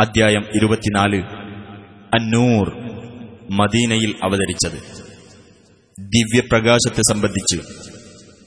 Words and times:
അദ്ധ്യായം 0.00 0.44
ഇരുപത്തിനാല് 0.58 1.20
അന്നൂർ 2.12 2.66
മദീനയിൽ 3.60 4.12
അവതരിച്ചത് 4.26 4.78
ദിവ്യപ്രകാശത്തെ 5.98 7.02
സംബന്ധിച്ച് 7.10 7.58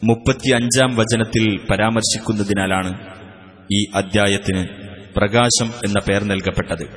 മുപ്പത്തിയഞ്ചാം 0.01 0.91
വചനത്തിൽ 0.99 1.45
പരാമർശിക്കുന്നതിനാലാണ് 1.69 2.91
ഈ 3.69 3.81
അദ്ധ്യായത്തിന് 3.95 4.63
പ്രകാശം 5.15 5.69
എന്ന 5.87 5.99
പേർ 6.07 6.23
നൽകപ്പെട്ടത് 6.31 6.87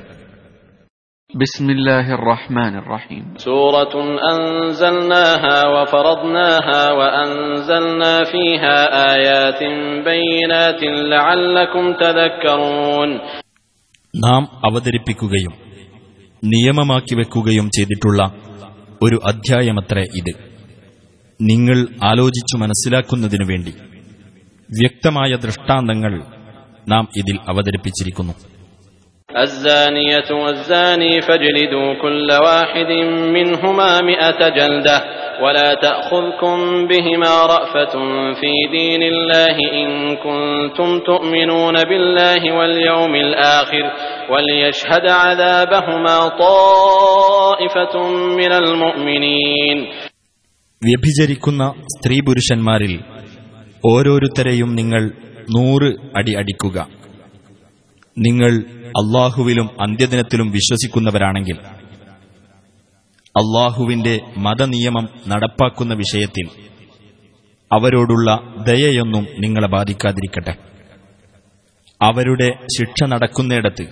بسم 1.31 1.67
الله 1.69 2.05
الرحمن 2.13 2.73
الرحيم 2.77 3.23
سورة 3.39 3.93
أنزلناها 4.33 5.57
وفرضناها 5.67 6.81
وأنزلنا 6.91 8.13
فيها 8.25 8.77
آيات 9.13 9.61
بينات 10.05 10.81
لعلكم 11.05 11.83
تذكرون 11.95 13.09
നാം 14.18 14.48
അവതരിപ്പിക്കുകയും 14.64 15.52
നിയമമാക്കി 16.44 17.14
വെക്കുകയും 17.14 17.70
ചെയ്തിട്ടുള്ള 17.76 18.34
ഒരു 19.02 19.20
അധ്യായമത്രേ 19.24 20.04
ഇത്. 20.16 20.34
നിങ്ങൾ 21.40 21.86
ആലോചിച്ചു 22.04 22.56
മനസ്സിലാക്കുന്നതിനു 22.56 23.44
വേണ്ടി 23.44 23.74
വ്യക്തമായ 24.80 25.36
ദൃഷ്ടാന്തങ്ങൾ 25.36 26.22
നാം 26.88 27.08
ഇതിൽ 27.16 27.38
അവതരിപ്പിച്ചിരിക്കുന്നു. 27.48 28.32
الزانية 29.37 30.29
والزاني 30.33 31.21
فاجلدوا 31.21 31.93
كل 31.93 32.27
واحد 32.43 32.91
منهما 33.33 34.01
مئة 34.01 34.49
جلدة 34.49 34.97
ولا 35.43 35.73
تأخذكم 35.75 36.57
بهما 36.87 37.45
رأفة 37.45 37.93
في 38.33 38.51
دين 38.71 39.03
الله 39.03 39.55
إن 39.73 39.89
كنتم 40.17 40.99
تؤمنون 40.99 41.73
بالله 41.83 42.41
واليوم 42.53 43.15
الآخر 43.17 43.85
وليشهد 44.31 45.05
عذابهما 45.23 46.17
طائفة 46.39 47.95
من 48.39 48.51
المؤمنين 48.53 49.77
വ്യഭിചരിക്കുന്ന 50.81 51.63
സ്ത്രീ 51.93 52.15
പുരുഷന്മാരിൽ 52.27 52.93
ഓരോരുത്തരെയും 53.83 54.71
നിങ്ങൾ 54.79 55.03
നൂറ് 55.55 55.89
അടി 56.15 56.33
അടിക്കുക 56.41 56.77
നിങ്ങൾ 58.17 58.51
അള്ളാഹുവിലും 59.01 59.67
അന്ത്യദിനത്തിലും 59.85 60.47
വിശ്വസിക്കുന്നവരാണെങ്കിൽ 60.57 61.57
അള്ളാഹുവിന്റെ 63.35 64.13
മതനിയമം 64.37 65.05
നടപ്പാക്കുന്ന 65.27 65.93
വിഷയത്തിൽ 65.93 66.47
അവരോടുള്ള 67.71 68.29
ദയയൊന്നും 68.67 69.23
നിങ്ങളെ 69.43 69.69
ബാധിക്കാതിരിക്കട്ടെ 69.69 70.53
അവരുടെ 72.01 72.49
ശിക്ഷ 72.75 73.03
നടക്കുന്നിടത്ത് 73.13 73.85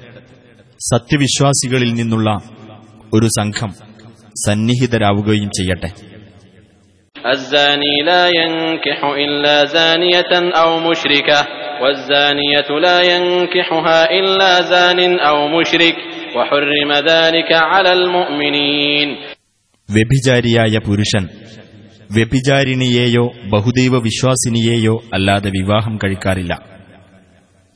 സത്യവിശ്വാസികളിൽ 0.82 1.92
നിന്നുള്ള 1.94 2.30
ഒരു 3.14 3.30
സംഘം 3.40 3.74
സന്നിഹിതരാവുകയും 4.46 5.52
ചെയ്യട്ടെ 5.60 5.92
الزاني 7.16 7.96
لا 8.04 8.24
ينكح 8.36 9.00
إلا 9.18 9.56
زانية 9.68 10.32
أو 10.56 10.70
مشركة 10.82 11.40
والزانية 11.82 12.70
لا 12.80 12.98
ينكحها 13.06 14.00
إلا 14.12 14.52
زان 14.64 15.00
أو 15.22 15.38
مشرك 15.50 15.96
وحرم 16.36 16.92
ذلك 17.06 17.50
على 17.72 17.92
المؤمنين 17.94 19.10
വ്യഭിചാരിയായ 19.90 20.74
പുരുഷൻ 20.86 21.24
വ്യഭിചാരിണിയെയോ 22.10 23.24
ബഹുദൈവ 23.54 23.94
വിശ്വാസിനിയെയോ 24.08 24.96
അല്ലാതെ 25.14 25.50
വിവാഹം 25.58 25.94
കഴിക്കാറില്ല 25.98 26.54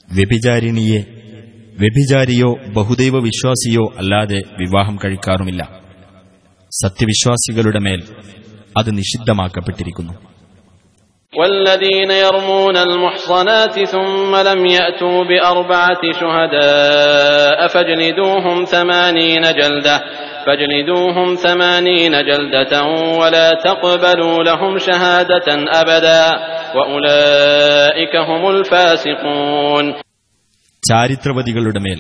വ്യഭിചാരിണിയെ 0.10 1.02
വ്യഭിചാരിയോ 1.76 2.50
ബഹുദൈവ 2.76 3.16
വിശ്വാസിയോ 3.26 3.84
അല്ലാതെ 4.02 4.40
വിവാഹം 4.62 4.96
കഴിക്കാറുമില്ല 5.04 5.62
സത്യവിശ്വാസികളുടെ 6.72 7.82
മേൽ 7.88 8.02
അത് 8.76 8.90
നിഷിദ്ധമാക്കപ്പെട്ടിരിക്കുന്നു 9.00 10.14
والذين 11.34 12.12
يرمون 12.12 12.78
المحصنات 12.80 13.76
ثم 13.86 14.36
لم 14.40 14.66
يأتوا 14.68 15.24
بأربعة 15.24 16.02
شهداء 16.14 17.68
فاجلدوهم 17.68 18.66
ثمانين 18.66 19.42
جلدة 19.54 19.98
فاجلدوهم 20.46 21.36
ثمانين 21.38 22.12
جلدة 22.24 22.74
ولا 23.22 23.50
تقبلوا 23.60 24.44
لهم 24.44 24.78
شهادة 24.80 25.48
أبدا 25.74 26.24
وأولئك 26.76 28.14
هم 28.30 28.42
الفاسقون 28.50 29.86
ചാരിത്രവതികളുടെ 30.84 31.80
മേൽ 31.86 32.00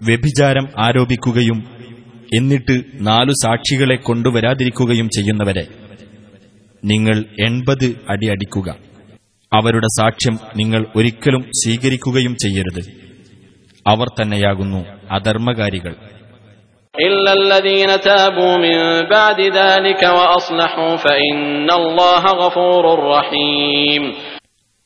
വ്യഭിചാരം 0.00 0.66
ആരോപിക്കുകയും 0.78 1.58
എന്നിട്ട് 2.30 2.74
നാലു 3.08 3.32
സാക്ഷികളെ 3.42 3.96
കൊണ്ടുവരാതിരിക്കുകയും 4.06 5.08
ചെയ്യുന്നവരെ 5.16 5.64
നിങ്ങൾ 6.85 7.25
എൺപത് 7.47 7.99
അടി 8.09 8.27
അടിക്കുക. 8.27 8.75
അവരുടെ 9.53 9.87
സാക്ഷ്യം 10.01 10.39
നിങ്ങൾ 10.55 10.85
ഒരിക്കലും 10.95 11.41
സ്വീകരിക്കുകയും 11.41 12.35
ചെയ്യരുത്. 12.35 12.83
അവർ 13.87 14.07
തന്നെയാകുന്നു 14.21 14.85
അധർമ്മകാരികൾ. 15.11 15.95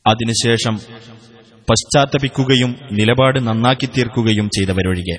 അതിനുശേഷം 0.06 0.74
പശ്ചാത്തപിക്കുകയും 1.70 2.76
നിലപാട് 2.92 3.46
നന്നാക്കി 3.46 3.86
തീർക്കുകയും 3.86 4.48
ചെയ്തവരൊഴികെ. 4.48 5.16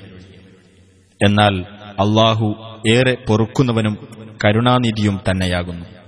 എന്നാൽ 1.26 1.64
അള്ളാഹു 2.00 2.78
ഏറെ 2.88 3.16
പൊറുക്കുന്നവനും 3.28 4.08
കരുണാനിധിയും 4.44 5.20
തന്നെയാകുന്നു. 5.30 6.01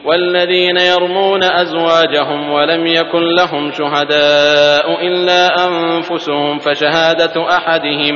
والذين 0.00 0.76
يرمون 0.78 1.42
أزواجهم 1.54 2.50
ولم 2.50 2.86
يكن 2.88 3.24
لهم 3.32 3.70
شهداء 3.72 4.86
إلا 5.02 5.40
أنفسهم 5.66 6.58
فشهادة 6.58 7.36
أحدهم 7.50 8.14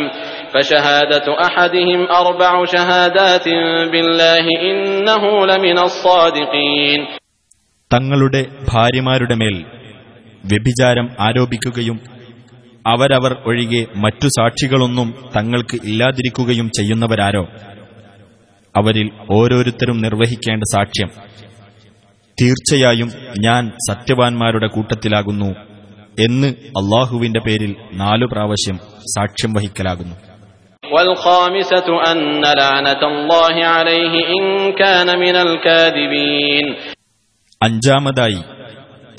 فشهادة 0.55 1.27
أحدهم 1.41 2.01
أربع 2.13 2.65
شهادات 2.67 3.47
بالله 3.87 4.45
إنه 4.63 5.23
لمن 5.47 5.79
الصادقين 5.81 7.01
തങ്ങളുടെ 7.91 8.41
ഭാര്യമാരുടെ 8.69 9.37
മേൽ 9.37 9.55
വ്യഭിചാരം 10.45 11.07
ആരോപിക്കുകയും 11.19 11.97
അവരവർ 12.85 13.33
ഒഴികെ 13.45 13.83
മറ്റു 13.97 14.29
സാക്ഷികളൊന്നും 14.37 15.09
തങ്ങൾക്ക് 15.35 15.77
ഇല്ലാതിരിക്കുകയും 15.85 16.69
ചെയ്യുന്നവരാരോ 16.79 17.45
അവരിൽ 18.75 19.09
ഓരോരുത്തരും 19.37 19.99
നിർവഹിക്കേണ്ട 20.05 20.65
സാക്ഷ്യം 20.75 21.11
തീർച്ചയായും 22.42 23.12
ഞാൻ 23.40 23.72
സത്യവാൻമാരുടെ 23.90 24.68
കൂട്ടത്തിലാകുന്നു 24.68 25.56
എന്ന് 26.20 26.48
അള്ളാഹുവിന്റെ 26.48 27.40
പേരിൽ 27.40 27.76
നാലു 27.94 28.26
പ്രാവശ്യം 28.26 28.78
സാക്ഷ്യം 29.18 29.54
വഹിക്കലാകുന്നു. 29.54 30.16
അഞ്ചാമതായി 37.64 38.44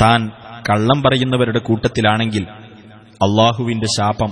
താൻ 0.00 0.30
കള്ളം 0.70 1.02
പറയുന്നവരുടെ 1.02 1.58
കൂട്ടത്തിലാണെങ്കിൽ 1.58 2.46
അള്ളാഹുവിന്റെ 3.06 3.86
ശാപം 3.98 4.30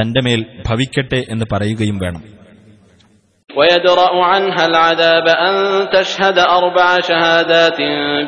തന്റെ 0.00 0.20
മേൽ 0.20 0.46
ഭവിക്കട്ടെ 0.68 1.24
എന്ന് 1.28 1.44
പറയുകയും 1.52 1.98
വേണം. 1.98 2.35
ويدرأ 3.55 4.23
عنها 4.23 4.65
العذاب 4.65 5.27
أن 5.41 5.55
تشهد 5.89 6.37
أربع 6.51 6.99
شهادات 7.01 7.79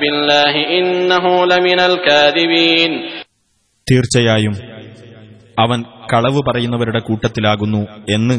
بالله 0.01 0.53
إنه 0.73 1.25
لمن 1.45 1.79
الكاذبين 1.81 2.91
തീർച്ചയായും 3.87 4.53
അവൻ 5.57 5.79
കളവ് 6.11 6.39
പറയുന്നവരുടെ 6.41 7.01
കൂട്ടത്തിലാകുന്നു 7.07 7.81
എന്ന് 8.09 8.35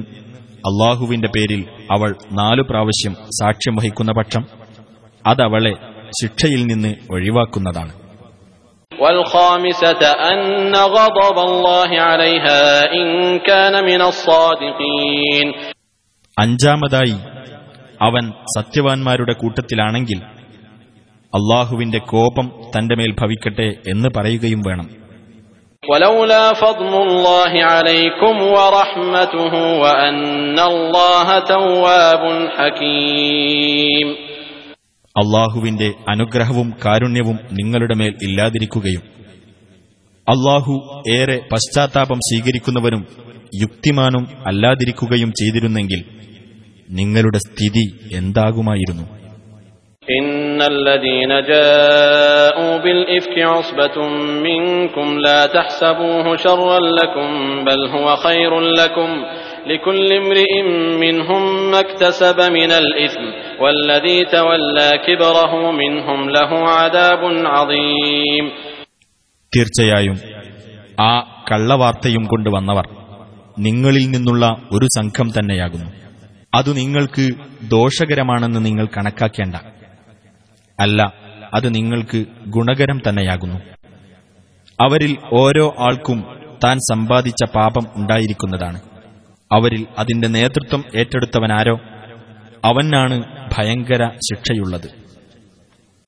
അള്ളാഹുവിന്റെ 0.64 1.28
പേരിൽ 1.34 1.62
അവൾ 1.90 2.11
നാലു 2.38 2.62
പ്രാവശ്യം 2.70 3.14
സാക്ഷ്യം 3.38 3.75
വഹിക്കുന്ന 3.78 4.12
പക്ഷം 4.12 4.44
അതവളെ 5.25 5.75
ശിക്ഷയിൽ 6.12 6.62
നിന്ന് 6.70 6.93
ഒഴിവാക്കുന്നതാണ് 7.14 7.93
അഞ്ചാമതായി 16.39 17.18
അവൻ 18.01 18.31
സത്യവാൻമാരുടെ 18.57 19.33
കൂട്ടത്തിലാണെങ്കിൽ 19.33 20.19
അള്ളാഹുവിന്റെ 21.33 21.97
കോപം 21.97 22.51
തന്റെ 22.77 22.95
മേൽ 22.95 23.12
ഭവിക്കട്ടെ 23.21 23.68
എന്ന് 23.88 24.09
പറയുകയും 24.18 24.62
വേണം. 24.68 24.88
അള്ളാഹുവിന്റെ 35.15 35.94
അനുഗ്രഹവും 36.09 36.74
കാരുണ്യവും 36.86 37.39
നിങ്ങളുടെ 37.51 37.95
മേൽ 37.95 38.13
ഇല്ലാതിരിക്കുകയും 38.21 39.01
അള്ളാഹു 40.27 40.74
ഏറെ 41.09 41.38
പശ്ചാത്താപം 41.53 42.19
സ്വീകരിക്കുന്നവനും 42.19 43.07
യുക്തിമാനും 43.62 44.27
അല്ലാതിരിക്കുകയും 44.47 45.31
ചെയ്തിരുന്നെങ്കിൽ 45.31 46.19
നിങ്ങളുടെ 46.88 47.40
സ്ഥിതി 47.46 47.87
എന്താകുമായിരുന്നു 48.12 49.06
إن 50.08 50.58
الذين 50.75 51.32
جاءوا 51.44 52.78
بالإفك 52.78 53.37
عصبة 53.44 53.96
منكم 54.40 55.08
لا 55.19 55.40
تحسبوه 55.49 56.26
شرا 56.37 56.78
لكم 56.93 57.28
بل 57.64 57.81
هو 57.88 58.06
خير 58.16 58.52
لكم 58.72 59.11
لكل 59.66 60.08
امرئ 60.12 60.52
منهم 60.99 61.43
ما 61.70 61.81
اكتسب 61.81 62.38
من 62.52 62.70
الإثم 62.72 63.25
والذي 63.61 64.19
تولى 64.26 64.90
كبره 65.06 65.52
منهم 65.72 66.20
له 66.28 66.50
عذاب 66.72 67.22
عظيم 67.49 68.44
തീർച്ചയായും 69.52 70.16
ആ 71.00 71.11
കള്ളവാർത്തയും 71.49 72.25
കൊണ്ടുവന്നവർ 72.25 72.87
നിങ്ങളിൽ 73.58 74.05
നിന്നുള്ള 74.11 74.44
ഒരു 74.72 74.87
സംഘം 74.99 75.28
തന്നെയാകുന്നു 75.31 75.90
അത് 76.52 76.70
നിങ്ങൾക്ക് 76.76 77.25
ദോഷകരമാണെന്ന് 77.70 78.61
നിങ്ങൾ 78.66 78.87
കണക്കാക്കേണ്ട 78.96 79.56
അല്ല 80.78 81.00
അത് 81.55 81.69
നിങ്ങൾക്ക് 81.75 82.20
ഗുണകരം 82.56 82.99
തന്നെയാകുന്നു 83.06 83.58
അവരിൽ 84.78 85.12
ഓരോ 85.40 85.66
ആൾക്കും 85.78 86.20
താൻ 86.64 86.76
സമ്പാദിച്ച 86.90 87.43
പാപം 87.56 87.84
ഉണ്ടായിരിക്കുന്നതാണ് 87.96 88.78
അവരിൽ 89.50 89.82
അതിന്റെ 89.99 90.28
നേതൃത്വം 90.37 90.82
ഏറ്റെടുത്തവനാരോ 91.00 91.76
അവനാണ് 92.69 93.19
ഭയങ്കര 93.55 94.02
ശിക്ഷയുള്ളത് 94.28 94.90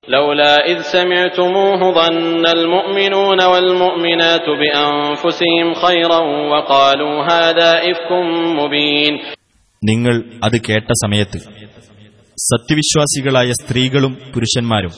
لولا 0.04 0.54
إذ 0.66 0.78
سمعتموه 0.90 1.80
ظن 1.92 2.44
المؤمنون 2.50 3.40
والمؤمنات 3.44 4.46
بأنفسهم 4.60 5.66
خيرا 5.76 6.20
وقالوا 6.52 7.14
هذا 7.24 7.70
إفك 7.84 8.10
مبين 8.58 9.12
നിങ്ങൾ 9.82 10.14
അത് 10.44 10.56
കേട്ട 10.66 10.90
സമയത്ത് 11.04 11.38
സത്യവിശ്വാസികളായ 12.38 13.50
സ്ത്രീകളും 13.60 14.12
പുരുഷന്മാരും 14.34 14.94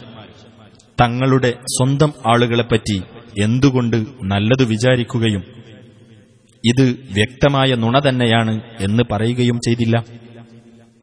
തങ്ങളുടെ 0.98 1.50
സ്വന്തം 1.74 2.12
ആളുകളെപ്പറ്റി 2.26 2.96
എന്തുകൊണ്ട് 3.44 3.98
നല്ലതു 4.32 4.64
വിചാരിക്കുകയും 4.64 5.42
ഇത് 6.64 6.86
വ്യക്തമായ 7.16 7.70
നുണ 7.82 7.98
തന്നെയാണ് 8.08 8.54
എന്ന് 8.86 9.04
പറയുകയും 9.12 9.60
ചെയ്തില്ല 9.68 9.96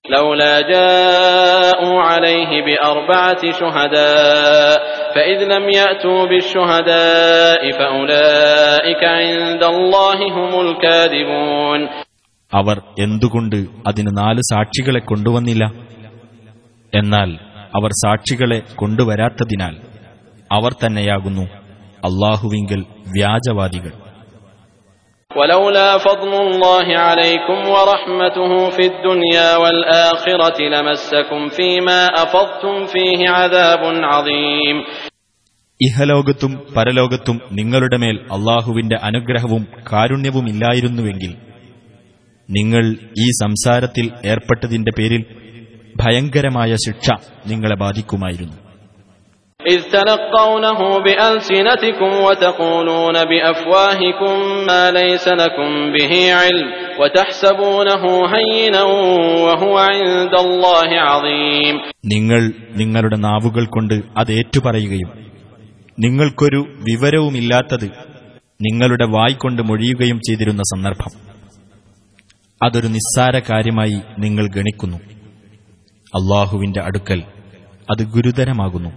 لولا 0.05 0.55
جاءوا 0.71 1.97
عليه 2.03 2.51
بأربعة 2.61 3.41
شهداء 3.51 4.77
فإذ 5.15 5.39
لم 5.45 5.65
يأتوا 5.71 6.21
بالشهداء 6.25 7.61
فأولئك 7.71 9.03
عند 9.19 9.63
الله 9.65 10.17
هم 10.37 10.51
الكاذبون 10.61 11.79
അവർ 12.51 12.77
എന്തുകൊണ്ട് 13.05 13.57
അതിന് 13.87 14.11
നാല് 14.17 14.41
സാക്ഷികളെ 14.51 15.01
കൊണ്ടുവന്നില്ല 15.09 15.63
എന്നാൽ 16.93 17.29
അവർ 17.73 17.91
സാക്ഷികളെ 18.01 18.59
കൊണ്ടുവരാത്തതിനാൽ 18.81 19.75
അവർ 20.51 20.73
തന്നെയാകുന്നു 20.81 21.45
അള്ളാഹുവിങ്കൽ 22.09 22.81
വ്യാജവാദികൾ 23.15 23.93
ولولا 25.31 25.89
فضل 25.99 26.33
الله 26.45 26.87
عليكم 27.07 27.59
ورحمته 27.69 28.51
في 28.69 28.83
الدنيا 28.87 29.49
والآخرة 29.55 30.57
لمسكم 30.69 31.41
فيما 31.49 31.99
أفضتم 32.23 32.75
فيه 32.85 33.19
عذاب 33.31 33.81
عظيم 34.07 34.77
ഇഹലോകത്തും 35.79 36.51
പരലോകത്തും 36.75 37.37
നിങ്ങളുടെ 37.51 37.97
മേൽ 37.97 38.17
അള്ളാഹുവിന്റെ 38.35 38.97
അനുഗ്രഹവും 39.07 39.63
കാരുണ്യവുമില്ലായിരുന്നുവെങ്കിൽ 39.89 41.31
നിങ്ങൾ 42.49 42.83
ഈ 43.17 43.27
സംസാരത്തിൽ 43.41 44.05
ഏർപ്പെട്ടതിന്റെ 44.25 44.91
പേരിൽ 44.97 45.23
ഭയങ്കരമായ 45.95 46.71
ശിക്ഷ 46.85 47.07
നിങ്ങളെ 47.47 47.77
ബാധിക്കുമായിരുന്നു 47.83 48.57
إذ 49.59 49.81
تلقونه 49.91 50.79
بألسنتكم 51.05 52.11
وتقولون 52.25 53.15
بأفواهكم 53.23 54.33
ما 54.67 54.83
ليس 54.91 55.25
لكم 55.41 55.69
به 55.95 56.11
علم 56.33 56.67
وتحسبونه 56.99 58.03
هينا 58.33 58.83
وهو 59.45 59.75
عند 59.89 60.33
الله 60.45 60.89
عظيم 61.09 61.73
നിങ്ങൾ 62.13 62.41
നിങ്ങളുടെ 62.81 63.17
നാവുകൾ 63.27 63.63
കൊണ്ട് 63.67 63.95
അത് 64.17 64.31
ഏറ്റുപറയുകയും 64.31 65.09
നിങ്ങൾക്കൊരു 65.97 66.59
വിവരവുമില്ലാത്തത് 66.87 67.87
നിങ്ങളുടെ 68.59 69.05
വായ്കൊണ്ട് 69.15 69.61
മൊഴിയുകയും 69.69 70.19
ചെയ്തിരുന്ന 70.27 70.61
സന്ദർഭം 70.73 71.11
അതൊരു 72.61 72.89
നിസ്സാര 72.89 73.35
കാര്യമായി 73.49 73.97
നിങ്ങൾ 74.23 74.45
ഗണിക്കുന്നു 74.55 74.99
അള്ളാഹുവിന്റെ 76.13 76.81
അടുക്കൽ 76.89 77.21
അത് 77.87 78.03
ഗുരുതരമാകുന്നു 78.13 78.91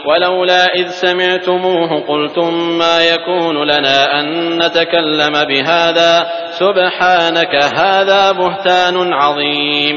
ولولا 0.00 0.62
إذ 0.74 0.88
سمعتموه 1.04 1.90
قلتم 2.02 2.50
ما 2.78 2.96
يكون 3.06 3.56
لنا 3.64 3.98
أن 4.18 4.26
نتكلم 4.60 5.34
بهذا 5.44 6.12
سبحانك 6.60 7.52
هذا 7.80 8.22
بهتان 8.32 8.96
عظيم 9.22 9.94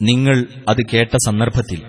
നിങ്ങൾ 0.00 0.36
അത് 0.70 0.80
കേട്ട 0.90 1.12
സന്ദർഭത്തിൽ 1.26 1.80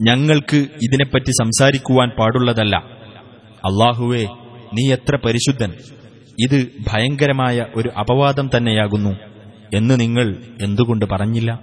ഞങ്ങൾക്ക് 0.00 0.58
ഇതിനെപ്പറ്റി 0.86 1.32
സംസാരിക്കുവാൻ 1.40 2.08
പാടുള്ളതല്ല 2.18 2.74
അള്ളാഹുവേ 3.64 4.24
നീ 4.72 4.84
എത്ര 4.96 5.14
പരിശുദ്ധൻ 5.24 5.70
ഇത് 6.41 6.67
ഭയങ്കരമായ 6.87 7.65
ഒരു 7.75 7.89
അപവാദം 7.99 8.49
തന്നെയാകുന്നു 8.57 9.15
എന്ന് 9.75 9.99
നിങ്ങൾ 9.99 10.35
എന്തുകൊണ്ട് 10.61 11.05
പറഞ്ഞില്ല? 11.05 11.59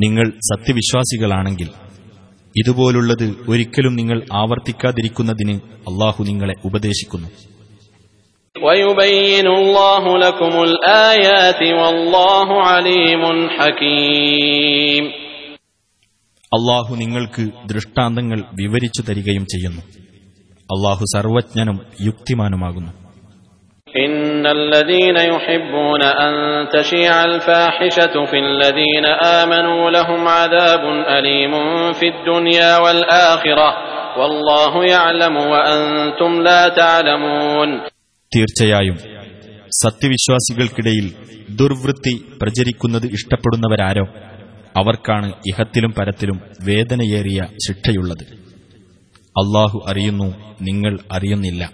നിങ്ങൾ 0.00 0.28
സത്യവിശ്വാസികളാണെങ്കിൽ 0.28 1.68
ഇതുപോലുള്ളത് 2.56 3.34
ഒരിക്കലും 3.48 3.96
നിങ്ങൾ 3.96 4.22
ആവർത്തിക്കാതിരിക്കുന്നതിന് 4.32 5.54
അള്ളാഹു 5.56 6.24
നിങ്ങളെ 6.24 6.54
ഉപദേശിക്കുന്നു. 6.64 7.28
വയുബയ്യനുല്ലാഹു 8.64 10.16
വല്ലാഹു 11.78 12.54
അലീമുൻ 12.54 13.48
ഹകീം. 13.56 15.27
അള്ളാഹു 16.51 16.91
നിങ്ങൾക്ക് 16.95 17.43
ദൃഷ്ടാന്തങ്ങൾ 17.65 18.39
വിവരിച്ചു 18.59 19.01
തരികയും 19.03 19.45
ചെയ്യുന്നു 19.53 19.83
അള്ളാഹു 20.69 21.03
സർവജ്ഞനും 21.15 21.77
യുക്തിമാനുമാകുന്നു 22.01 22.91
إن 23.87 24.15
الذين 24.51 25.17
يحبون 25.29 26.01
أن 26.19 26.33
تشيع 26.69 27.13
الفاحشة 27.23 28.15
في 28.25 28.37
الذين 28.41 29.05
آمنوا 29.39 29.83
لهم 29.91 30.21
عذاب 30.29 30.83
أليم 31.09 31.53
في 31.93 32.07
الدنيا 32.07 32.71
والآخرة 32.77 33.69
والله 34.17 34.73
يعلم 34.87 35.35
وأنتم 35.51 36.31
لا 36.41 36.61
تعلمون 36.73 37.69
തീർച്ചയായും 38.31 38.97
സത്യവിശ്വാസികൾക്കിടയിൽ 39.83 41.05
ദുർവൃത്തി 41.59 42.13
പ്രചരിക്കുന്നത് 42.39 43.05
ഇഷ്ടപ്പെടുന്നവരാരോ 43.17 44.05
അവർക്കാണ് 44.78 45.32
ഇഹത്തിലും 45.48 45.94
പരത്തിലും 45.98 46.40
വേദനയേറിയ 46.64 47.46
ശിക്ഷയുള്ളത്. 47.68 48.24
അള്ളാഹു 49.28 49.84
അറിയുന്നു 49.88 50.56
നിങ്ങൾ 50.62 50.98
അറിയുന്നില്ല. 51.12 51.72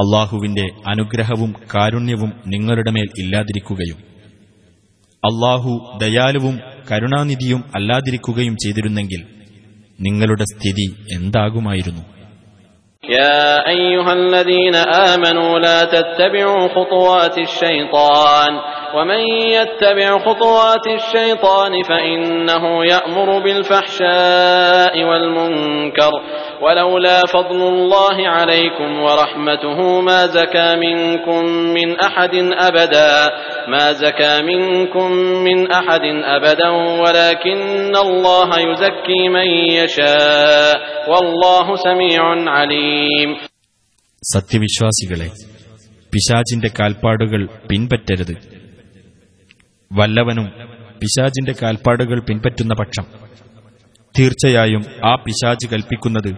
അള്ളാഹുവിന്റെ 0.00 0.66
അനുഗ്രഹവും 0.88 1.54
കാരുണ്യവും 1.74 2.32
നിങ്ങളുടെ 2.46 2.90
മേൽ 2.90 3.08
ഇല്ലാതിരിക്കുകയും 3.18 3.96
അള്ളാഹു 5.24 5.98
ദയാലുവും 6.02 6.60
കരുണാനിധിയും 6.92 7.64
അല്ലാതിരിക്കുകയും 7.74 8.56
ചെയ്തിരുന്നെങ്കിൽ 8.56 9.26
നിങ്ങളുടെ 10.00 10.44
സ്ഥിതി 10.44 11.14
എന്താകുമായിരുന്നു? 11.14 12.15
يا 13.08 13.68
أيها 13.68 14.12
الذين 14.12 14.74
آمنوا 14.74 15.58
لا 15.58 15.84
تتبعوا 15.84 16.68
خطوات 16.68 17.38
الشيطان 17.38 18.60
ومن 18.94 19.20
يتبع 19.50 20.18
خطوات 20.18 20.86
الشيطان 20.86 21.82
فإنه 21.88 22.84
يأمر 22.84 23.38
بالفحشاء 23.38 25.04
والمنكر 25.04 26.10
ولولا 26.60 27.26
فضل 27.26 27.68
الله 27.68 28.28
عليكم 28.28 29.02
ورحمته 29.02 30.00
ما 30.00 30.26
زكى 30.26 30.76
منكم 30.76 31.44
من 31.46 32.00
أحد 32.00 32.34
أبدا 32.52 33.30
ما 33.68 33.92
زكى 33.92 34.42
منكم 34.42 35.12
من 35.44 35.70
أحد 35.72 36.02
أبدا 36.24 36.68
ولكن 37.00 37.96
الله 37.96 38.48
يزكي 38.58 39.28
من 39.28 39.46
يشاء 39.70 40.96
والله 41.08 41.76
سميع 41.76 42.22
عليم 42.50 42.95
സത്യവിശ്വാസികളെ 44.32 45.30
പിശാചിന്റെ 46.12 46.70
കാൽപ്പാടുകൾ 46.80 47.46
പിൻപറ്റരുത്. 47.70 48.36
വല്ലവനും 49.92 50.44
പിശാചിന്റെ 51.00 51.54
കാൽപ്പാടുകൾ 51.62 52.20
പിൻപറ്റുന്ന 52.20 52.74
പക്ഷം 52.74 53.04
തീർച്ചയായും 54.18 54.84
ആ 55.04 55.14
പിശാജ് 55.14 55.68
കൽപ്പിക്കുന്നത് 55.70 56.30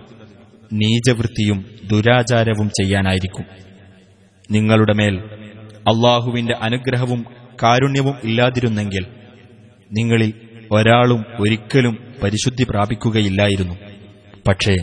നീചവൃത്തിയും 0.72 1.64
ദുരാചാരവും 1.84 2.68
ചെയ്യാനായിരിക്കും. 2.68 3.44
നിങ്ങളുടെ 4.50 4.92
മേൽ 4.92 5.18
അള്ളാഹുവിന്റെ 5.78 6.54
അനുഗ്രഹവും 6.54 7.24
കാരുണ്യവും 7.62 8.14
ഇല്ലാതിരുന്നെങ്കിൽ 8.24 9.06
നിങ്ങളിൽ 9.92 10.32
ഒരാളും 10.72 11.24
ഒരിക്കലും 11.40 12.14
പരിശുദ്ധി 12.22 12.66
പ്രാപിക്കുകയില്ലായിരുന്നു. 12.70 13.74
പക്ഷേ 14.48 14.76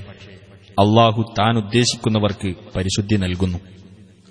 അള്ളാഹു 0.77 1.21
താൻ 1.39 1.55
ഉദ്ദേശിക്കുന്നവർക്ക് 1.63 2.51
പരിശുദ്ധി 2.75 3.17
നൽകുന്നു 3.25 3.59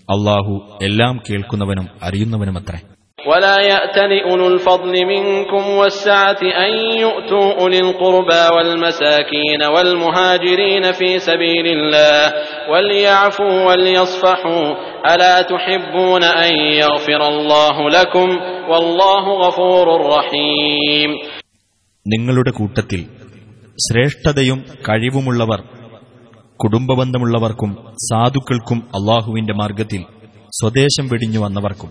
അള്ളാഹു 0.07 0.53
എല്ലാം 0.87 1.15
കേൾക്കുന്നവനും 1.27 1.89
അറിയുന്നവനുമത്രേ 2.07 2.79
ولا 3.19 3.57
يأتل 3.63 4.11
أولو 4.21 4.47
الفضل 4.47 4.93
منكم 5.05 5.63
والسعة 5.71 6.41
أن 6.59 6.71
يؤتوا 6.97 7.47
أولي 7.53 7.79
القربى 7.79 8.43
والمساكين 8.55 9.61
والمهاجرين 9.73 10.85
في 10.91 11.09
سبيل 11.19 11.67
الله 11.67 12.21
وليعفوا 12.71 13.55
وليصفحوا 13.67 14.65
ألا 15.05 15.41
تحبون 15.43 16.23
أن 16.41 16.51
يغفر 16.75 17.21
الله 17.27 17.75
لكم 17.89 18.29
والله 18.71 19.23
غفور 19.43 19.87
رحيم 20.09 21.09
നിങ്ങളുടെ 22.05 22.51
കൂട്ടത്തിൽ 22.51 23.01
ശ്രേഷ്ഠതയും 23.77 24.59
കഴിവുമുള്ളവർ 24.87 25.59
കുടുംബബന്ധമുള്ളവർക്കും 26.56 27.76
സാധുക്കൾക്കും 27.96 28.76
അള്ളാഹുവിന്റെ 28.76 29.52
മാർഗത്തിൽ 29.52 30.04
സ്വദേശം 30.60 31.08
വെടിഞ്ഞു 31.08 31.38
വന്നവർക്കും 31.38 31.90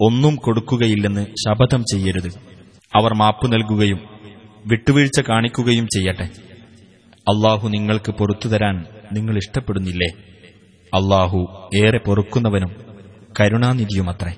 ഒന്നും 0.00 0.36
കൊടുക്കുകയില്ലെന്ന് 0.36 1.26
ശപഥം 1.26 1.84
ചെയ്യരുത്. 1.92 2.28
അവർ 2.96 3.14
മാപ്പു 3.14 3.46
നൽകുകയും 3.46 3.98
വിട്ടുവീഴ്ച 4.66 5.20
കാണിക്കുകയും 5.20 5.86
ചെയ്യട്ടെ. 5.86 6.28
അള്ളാഹു 7.18 7.68
നിങ്ങൾക്ക് 7.68 8.12
പൊറത്തു 8.12 8.48
തരാൻ 8.48 8.86
നിങ്ങൾ 9.12 9.36
ഇഷ്ടപ്പെടുന്നില്ലേ? 9.36 10.22
അള്ളാഹു 10.94 11.70
ഏറെ 11.76 11.98
പൊറുക്കുന്നവനും 12.06 12.70
കരുണാനിധിയുമത്രേ. 13.40 14.32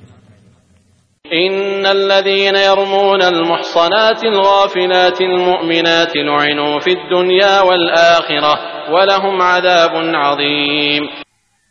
إن 1.30 1.86
الذين 1.90 2.56
يرمون 2.62 3.22
المحصنات 3.24 4.22
الغافلات 4.26 5.22
المؤمنات 5.24 6.14
لعنوا 6.20 6.80
في 6.80 6.92
الدنيا 6.92 7.62
والآخرة 7.62 8.54
ولهم 8.90 9.36
عذاب 9.44 9.94
عظيم 10.18 11.04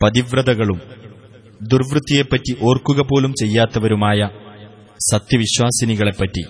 പതിവ്രതകളും 0.00 0.78
ദുർവൃത്തിയെപ്പറ്റി 1.70 2.52
ഓർക്കുക 2.62 3.00
പോലും 3.10 3.32
ചെയ്യാത്തവരുമായ 3.40 4.20
സത്യവിശ്വാസിനികളെപ്പറ്റി 5.10 6.42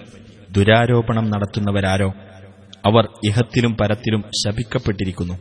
ദുരാരോപണം 0.49 1.27
നടത്തുന്നവരാരോ 1.31 2.09
അവർ 2.85 3.05
ഇഹത്തിലും 3.29 3.73
പരത്തിലും 3.75 4.23
ശപിക്കപ്പെട്ടിരിക്കുന്നു 4.41 5.37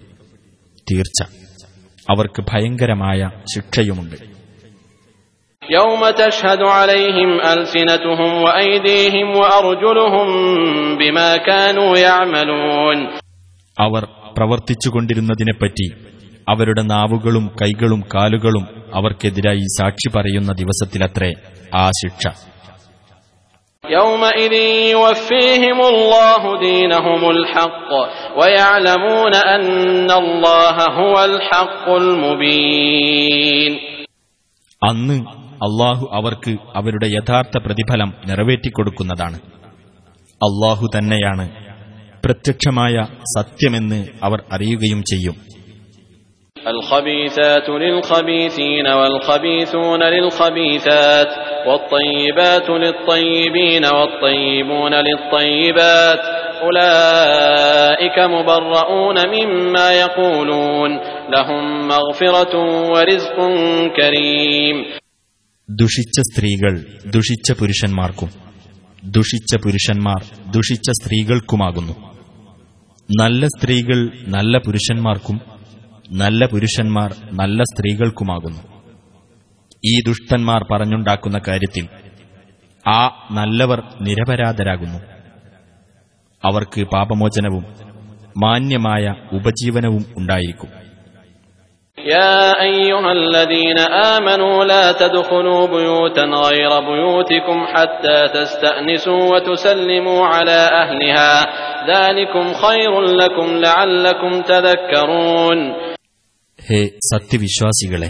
തീർച്ച 0.87 1.19
അവർക്ക് 2.07 2.41
ഭയങ്കരമായ 2.51 3.19
ശിക്ഷയുമുണ്ട് 3.53 4.17
يوم 5.67 6.09
تشهد 6.11 6.61
عليهم 6.71 7.29
ألسنتهم 7.43 8.31
وأيديهم 8.35 9.27
وأرجلهم 9.35 10.27
بما 10.97 11.29
كانوا 11.39 11.91
يعملون 11.99 12.97
അവർ 13.77 14.03
പ്രവർത്തിച്ചുകൊണ്ടിരുന്നതിനെപ്പറ്റി 14.35 15.87
അവരുടെ 16.47 16.83
നാവുകളും 16.85 17.45
കൈകളും 17.61 18.01
കാലുകളും 18.13 18.65
അവർക്കെതിരായി 18.93 19.65
സാക്ഷി 19.77 20.09
പറയുന്ന 20.15 20.51
ദിവസത്തിലത്രേ 20.61 21.31
ആ 21.75 21.85
ശിക്ഷ 22.01 22.23
يومئذ 23.83 24.53
يوفيهم 24.91 25.79
الله 25.83 26.41
دينهم 26.61 27.21
الحق 27.29 27.89
ويعلمون 28.39 29.33
أن 29.55 30.09
الله 30.13 30.77
هو 30.99 31.15
الحق 31.25 31.85
المبين 31.95 33.71
അന്ന് 34.81 35.17
അള്ളാഹു 35.59 36.05
അവർക്ക് 36.11 36.53
അവരുടെ 36.75 37.07
യഥാർത്ഥ 37.07 37.57
പ്രതിഫലം 37.57 38.09
നിറവേറ്റിക്കൊടുക്കുന്നതാണ് 38.25 39.37
അള്ളാഹു 40.41 40.85
തന്നെയാണ് 40.95 41.45
പ്രത്യക്ഷമായ 42.23 42.95
സത്യമെന്ന് 43.35 44.01
അവർ 44.21 44.41
അറിയുകയും 44.51 45.01
ചെയ്യും 45.11 45.37
الخبيثات 46.57 47.69
للخبيثين 47.83 48.87
والخبيثون 48.89 50.03
للخبيثات 50.05 51.27
والطيبات 51.67 52.69
للطيبين 52.83 53.85
والطيبون 53.87 54.93
للطيبات 54.97 56.21
أولئك 56.63 58.19
مبرؤون 58.19 59.17
مما 59.29 59.93
يقولون 59.95 60.91
لهم 61.29 61.63
مغفرة 61.87 62.53
ورزق 62.91 63.37
كريم 63.95 64.75
ദുഷിച്ച 65.70 66.20
സ്ത്രീകൾ 66.20 66.84
ദുഷിച്ച 67.10 67.52
പുരുഷന്മാർക്കും 67.52 68.28
ദുഷിച്ച 69.04 69.56
പുരുഷന്മാർ 69.64 70.50
ദുഷിച്ച 70.50 70.90
സ്ത്രീകൾക്കുമാകുന്നു. 70.90 71.92
നല്ല 73.20 73.46
സ്ത്രീകൾ 73.46 74.10
നല്ല 74.26 74.58
പുരുഷന്മാർക്കും 74.58 75.40
നല്ല 76.12 76.46
പുരുഷന്മാർ 76.46 77.14
നല്ല 77.32 77.62
സ്ത്രീകൾക്കുമാകുന്നു. 77.62 78.60
ഈ 79.84 80.00
ദുഷ്ടന്മാർ 80.06 80.64
പറഞ്ഞുണ്ടാക്കുന്ന 80.70 81.40
കാര്യത്തിൽ 81.48 81.88
ആ 82.88 83.28
നല്ലവർ 83.30 83.82
നിരപരാധരാകുന്നു. 84.00 84.98
അവർക്ക് 86.44 86.84
പാപമോചനവും 86.84 87.64
മാന്യമായ 88.36 89.14
ഉപജീവനവും 89.32 90.04
ഉണ്ടായിരിക്കും. 90.16 90.77
يا 91.97 92.35
أيها 92.61 93.11
الذين 93.13 93.79
آمنوا 94.11 94.63
لا 94.65 94.91
تدخلوا 94.93 95.67
بيوتا 95.67 96.21
غير 96.45 96.71
بيوتكم 96.81 97.65
حتى 97.67 98.17
تستأنسوا 98.29 99.21
وتسلموا 99.31 100.25
على 100.27 100.59
أهلها 100.73 101.31
ذلكم 101.87 102.53
خير 102.55 102.91
لكم 103.13 103.47
لعلكم 103.59 104.31
تذكرون 104.43 105.59
ഹേ 106.59 106.79
സത്യവിശ്വാസികളെ 107.07 108.09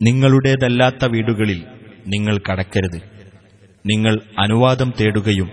നിങ്ങളുടേതല്ലാത്ത 0.00 1.02
വീടുകളിൽ 1.12 1.60
നിങ്ങൾ 2.06 2.36
കടക്കരുത് 2.46 2.98
നിങ്ങൾ 3.84 4.14
അനുവാദം 4.38 4.90
തേടുകയും 4.98 5.48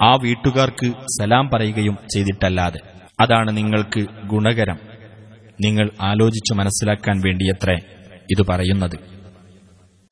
ആ 0.00 0.10
വീട്ടുകാർക്ക് 0.24 0.88
സലാം 1.16 1.46
പറയുകയും 1.52 1.96
ചെയ്തിട്ടല്ലാതെ 2.12 2.80
അതാണ് 3.18 3.50
നിങ്ങൾക്ക് 3.58 4.00
ഗുണകരം 4.32 4.78
നിങ്ങൾ 5.58 5.86
ആലോചിച്ചു 6.02 6.52
മനസ്സിലാക്കാൻ 6.56 7.16
വേണ്ടിയത്രേ 7.24 7.78
ഇത് 8.32 8.44
പറയുന്നത് 8.48 8.98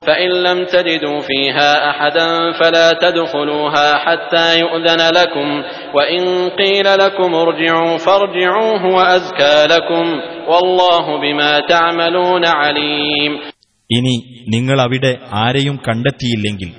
فإن 0.02 0.31
لم 0.40 0.59
تجدوا 0.67 1.19
فيها 1.23 1.71
أحدا 1.90 2.29
فلا 2.52 2.88
تدخلوها 2.95 3.88
حتى 3.99 4.47
يؤذن 4.61 5.00
لكم 5.11 5.49
وإن 5.95 6.23
قيل 6.52 6.87
لكم 6.99 7.31
ارجعوا 7.37 7.95
فارجعوا 7.99 8.73
هو 8.79 8.97
أزكى 9.11 9.57
لكم 9.67 10.05
والله 10.49 11.05
بما 11.19 11.52
تعملون 11.69 12.45
عليم 12.61 13.33
ഇനി 13.90 14.14
നിങ്ങൾ 14.49 14.79
അവിടെ 14.81 15.12
ആരെയും 15.40 15.76
കണ്ടെത്തിയില്ലെങ്കിൽ 15.87 16.71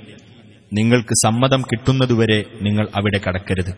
നിങ്ങൾക്ക് 0.72 1.14
സമ്മതം 1.24 1.62
കിട്ടുന്നതുവരെ 1.70 2.38
നിങ്ങൾ 2.62 2.86
അവിടെ 2.98 3.20
കടക്കരുത് 3.26 3.74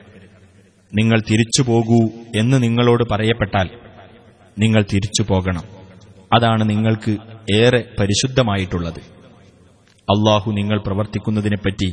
നിങ്ങൾ 0.92 1.20
തിരിച്ചു 1.30 1.62
പോകൂ 1.64 2.00
എന്ന് 2.42 2.58
നിങ്ങളോട് 2.66 3.04
പറയപ്പെട്ടാൽ 3.14 3.68
നിങ്ങൾ 4.58 4.82
തിരിച്ചു 4.84 5.24
പോകണം 5.24 5.66
അതാണ് 6.32 6.64
നിങ്ങൾക്ക് 6.70 7.14
ഏറെ 7.56 7.82
പരിശുദ്ധമായിട്ടുള്ളത് 8.00 9.02
അള്ളാഹു 10.08 10.50
നിങ്ങൾ 10.52 10.78
പ്രവർത്തിക്കുന്നതിനെപ്പറ്റി 10.80 11.90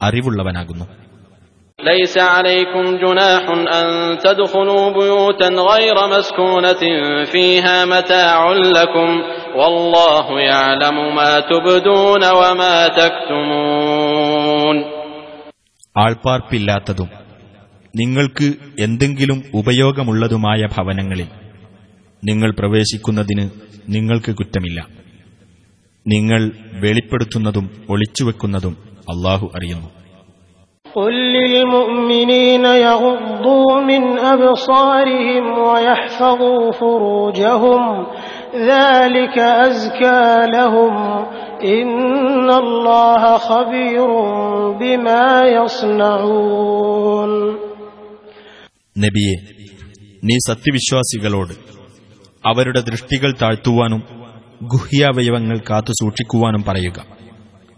അറിവുള്ളവനാകുന്നു 0.00 0.86
ليس 1.78 2.16
عليكم 2.36 2.84
جناح 2.96 3.44
أن 3.72 3.86
تدخلوا 4.18 4.84
بيوتا 4.92 5.48
غير 5.70 5.96
مسكونة 6.08 6.82
فيها 7.24 7.76
متاع 7.86 8.38
لكم 8.76 9.08
والله 9.54 10.26
يعلم 10.42 10.96
ما 11.16 11.32
تبدون 11.42 12.22
وما 12.32 12.76
تكتمون 13.00 14.76
ആൾപ്പാർപ്പില്ലാത്തതും 15.96 17.08
നിങ്ങൾക്ക് 17.94 18.48
എന്തെങ്കിലും 18.78 19.38
ഉപയോഗമുള്ളതുമായ 19.54 20.60
ഭവനങ്ങളിൽ 20.66 21.28
നിങ്ങൾ 22.24 22.50
പ്രവേശിക്കുന്നതിന് 22.52 23.44
നിങ്ങൾക്ക് 23.88 24.32
കുറ്റമില്ല 24.32 24.80
നിങ്ങൾ 26.06 26.40
വെളിപ്പെടുത്തുന്നതും 26.82 27.66
ഒളിച്ചുവെക്കുന്നതും 27.88 28.76
അള്ളാഹു 29.06 29.48
അറിയുന്നു 29.56 29.90
قل 30.86 31.14
للمؤمنين 31.36 32.64
يغضوا 32.84 33.70
من 33.82 34.02
أبصارهم 34.26 35.44
ويحفظوا 35.60 36.62
فروجهم 36.72 37.82
ذلك 38.66 39.36
أزكى 39.66 40.22
لهم 40.48 40.94
إن 41.76 42.48
الله 42.54 43.22
خبير 43.40 44.08
بما 44.80 45.26
يصنعون 45.56 47.32
നബിയെ 48.96 49.36
നീ 50.22 50.36
സത്യവിശ്വാസികളോട് 50.44 51.54
അവരുടെ 52.44 52.80
ദൃഷ്ടികൾ 52.88 53.30
താഴ്ത്തുവാനും 53.40 54.02
ഗുഹ്യാവയവങ്ങൾ 54.72 55.58
കാത്തു 55.68 55.92
സൂക്ഷിക്കുവാനും 56.00 56.62
പറയുക 56.62 56.98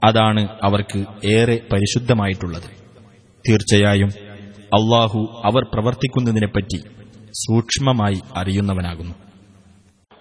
അതാണ് 0.02 0.42
അവർക്ക് 0.62 1.00
ഏറെ 1.32 1.56
പരിശുദ്ധമായിട്ടുള്ളത് 1.72 2.68
തീർച്ചയായും 3.44 4.10
അള്ളാഹു 4.72 5.20
അവർ 5.44 5.62
പ്രവർത്തിക്കുന്നതിനെപ്പറ്റി 5.74 6.80
സൂക്ഷ്മമായി 7.42 8.20
അറിയുന്നവനാകുന്നു 8.36 9.14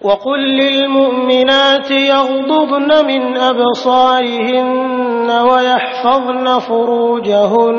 وقل 0.00 0.40
للمؤمنات 0.60 1.90
يغضضن 2.10 2.90
من 3.04 3.22
أبصارهن 3.50 5.28
ويحفظن 5.48 6.46
فروجهن 6.60 7.78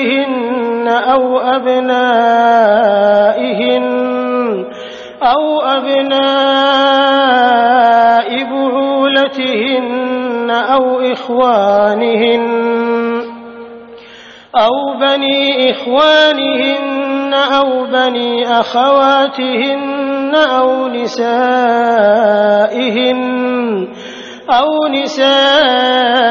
بعولتهن 0.00 0.88
أو 0.88 1.38
أبنائهن 1.38 1.90
أو 5.22 5.60
أبناء 5.60 6.20
بعولتهن 8.44 10.50
أو 10.50 11.00
إخوانهن 11.00 12.50
أو 14.56 14.94
بني 15.00 15.70
إخوانهن 15.70 17.34
أو 17.34 17.84
بني 17.84 18.46
أخواتهن 18.60 20.34
أو 20.34 20.88
نسائهن 20.88 21.30
أو 24.50 24.88
نسائهن 24.88 26.30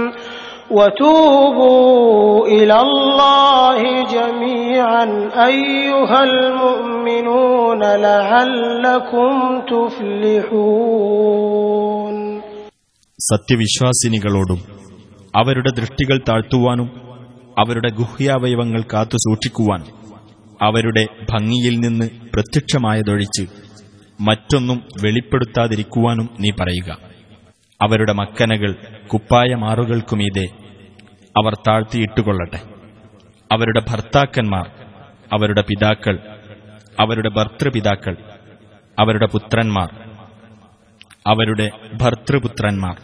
وتوبوا 0.70 1.96
إلى 2.48 2.76
الله 2.80 3.80
جميعا 4.10 5.04
أيها 5.46 6.20
المؤمنون 6.24 7.82
لعلكم 8.06 9.32
تفلحون 11.26 12.16
സത്യവിശ്വാസിനികളോടും 13.18 14.60
അവരുടെ 15.34 15.70
ദൃഷ്ടികൾ 15.78 16.16
താഴ്ത്തുവാനും 16.28 16.88
അവരുടെ 17.56 17.90
ഗുഹ്യാവയവങ്ങൾ 18.00 18.80
കാത്തു 18.92 19.16
സൂക്ഷിക്കുവാനും 19.24 19.88
അവരുടെ 20.60 21.02
ഭംഗിയിൽ 21.32 21.74
നിന്ന് 21.84 22.06
പ്രത്യക്ഷമായതൊഴിച്ച് 22.34 23.44
മറ്റൊന്നും 24.18 24.78
വെളിപ്പെടുത്താതിരിക്കുവാനും 25.04 26.28
നീ 26.42 26.50
പറയുക 26.60 26.90
അവരുടെ 27.80 28.12
മക്കനകൾ 28.20 28.70
കുപ്പായമാറുകൾക്കുമീതെ 29.10 30.46
അവർ 31.35 31.53
താഴ്ത്തിയിട്ടുകൊള്ളട്ടെ. 31.67 32.59
അവരുടെ 33.51 33.81
ഭർത്താക്കന്മാർ 33.89 34.67
അവരുടെ 35.33 35.61
പിതാക്കൾ 35.61 36.15
അവരുടെ 36.99 37.29
ഭർത്തൃപിതാക്കൾ 37.29 38.15
അവരുടെ 38.97 39.25
പുത്രന്മാർ 39.25 39.89
അവരുടെ 41.27 41.67
ഭർത്തൃപുത്രന്മാർ 41.93 42.97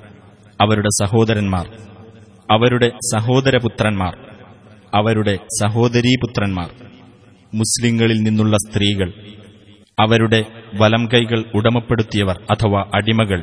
അവരുടെ 0.61 0.87
സഹോദരന്മാർ 1.03 1.67
അവരുടെ 2.49 2.89
സഹോദരപുത്രന്മാർ 3.13 4.13
അവരുടെ 4.93 5.35
സഹോദരീപുത്രന്മാർ 5.61 6.69
മുസ്ലിങ്ങളിൽ 7.53 8.17
നിന്നുള്ള 8.17 8.55
സ്ത്രീകൾ 8.67 9.09
അവരുടെ 9.99 10.45
വലം 10.75 11.05
കൈകൾ 11.13 11.43
ഉടമപ്പെടുത്തിയവർ 11.53 12.37
അഥവാ 12.51 12.91
അടിമകൾ 12.95 13.41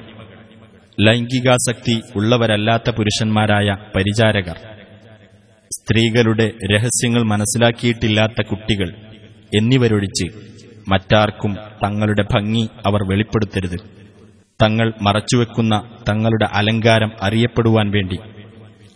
ലൈംഗികാസക്തി 0.98 2.02
ഉള്ളവരല്ലാത്ത 2.16 2.90
പുരുഷന്മാരായ 2.90 3.68
പരിചാരകർ 3.96 4.58
സ്ത്രീകളുടെ 5.84 6.52
രഹസ്യങ്ങൾ 6.74 7.22
മനസ്സിലാക്കിയിട്ടില്ലാത്ത 7.22 8.42
കുട്ടികൾ 8.42 8.88
എന്നിവരൊഴിച്ച് 9.56 10.24
മറ്റാർക്കും 10.88 11.54
തങ്ങളുടെ 11.54 12.22
ഭംഗി 12.22 12.68
അവർ 12.86 13.10
വെളിപ്പെടുത്തരുത്. 13.10 13.76
തങ്ങൾ 14.62 14.92
മറച്ചുവെക്കുന്ന 15.02 15.96
തങ്ങളുടെ 16.08 16.48
അലങ്കാരം 16.52 17.12
അറിയപ്പെടുവാൻ 17.22 17.90
വേണ്ടി 17.90 18.18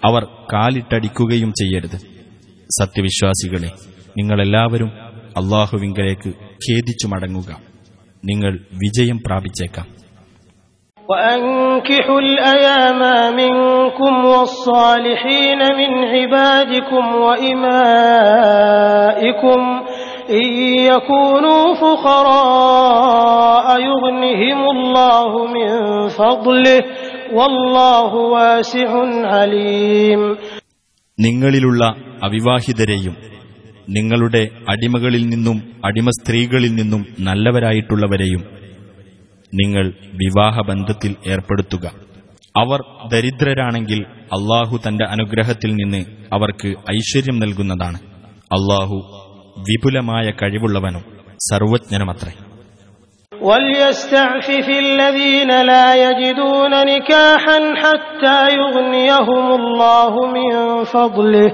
അവർ 0.05 0.25
കാലിട്ടടിക്കുകയും 0.25 1.51
ചെയ്യരുത്. 1.51 1.97
സത്യവിശ്വാസികളെ 2.83 3.71
നിങ്ങളെല്ലാവരും 4.19 4.89
അള്ളാഹുവിങ്കലേക്ക് 5.37 6.29
ഖേദിച്ചു 6.29 7.07
മടങ്ങുക. 7.07 7.61
നിങ്ങൾ 8.25 8.59
വിജയം 8.73 9.19
പ്രാപിച്ചേക്കാം. 9.27 9.98
وأنكحوا 11.10 12.20
الأيام 12.20 13.02
منكم 13.36 14.14
والصالحين 14.26 15.60
من 15.80 15.92
عبادكم 16.06 17.04
وإمائكم 18.46 19.60
إن 20.32 20.46
يكونوا 20.86 21.64
فقراء 21.76 23.68
يغنهم 23.82 24.60
الله 24.70 25.32
من 25.48 25.70
فضله 26.12 26.82
والله 27.34 28.12
واسع 28.36 28.90
عليم 29.34 30.22
നിങ്ങളിലുള്ള 31.18 31.82
അവിവാഹിതരെയും 32.26 33.14
നിങ്ങളുടെ 33.88 34.42
അടിമകളിൽ 34.74 35.24
നിന്നും 35.34 35.58
അടിമ 35.86 36.08
സ്ത്രീകളിൽ 36.18 36.72
നിന്നും 36.80 37.02
നല്ലവരായിട്ടുള്ളവരെയും 37.28 38.42
നിങ്ങൾ 39.54 39.86
വിവാഹബന്ധത്തിൽ 40.18 41.12
ഏർപ്പെടുത്തുക 41.28 41.86
അവർ 42.56 42.80
ദരിദ്രരാണെങ്കിൽ 43.08 44.00
അള്ളാഹു 44.38 44.76
തന്റെ 44.88 45.06
അനുഗ്രഹത്തിൽ 45.06 45.72
നിന്ന് 45.76 46.02
അവർക്ക് 46.34 46.70
ഐശ്വര്യം 46.92 47.38
നൽകുന്നതാണ് 47.40 48.00
അള്ളാഹു 48.52 48.98
വിപുലമായ 49.68 50.26
കഴിവുള്ളവനും 50.42 51.04
സർവജ്ഞനുമത്രേ 51.50 52.34
وليستعفف 53.32 54.68
الذين 54.88 55.52
لا 55.64 55.88
يجدون 56.02 56.74
نكاحا 56.86 57.60
حتى 57.76 58.40
يغنيهم 58.56 59.48
الله 59.54 60.14
من 60.30 60.52
فضله 60.86 61.48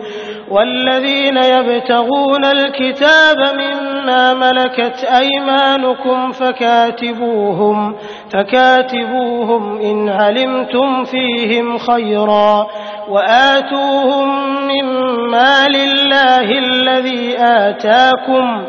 والذين 0.51 1.37
يبتغون 1.37 2.45
الكتاب 2.45 3.37
مما 3.55 4.35
ملكت 4.35 5.05
أيمانكم 5.05 6.33
فكاتبوهم 6.33 7.97
فكاتبوهم 8.33 9.81
إن 9.81 10.09
علمتم 10.09 11.05
فيهم 11.05 11.79
خيرا 11.79 12.67
وآتوهم 13.09 14.29
مما 14.69 15.69
لله 15.69 16.59
الذي 16.59 17.35
آتاكم 17.39 18.65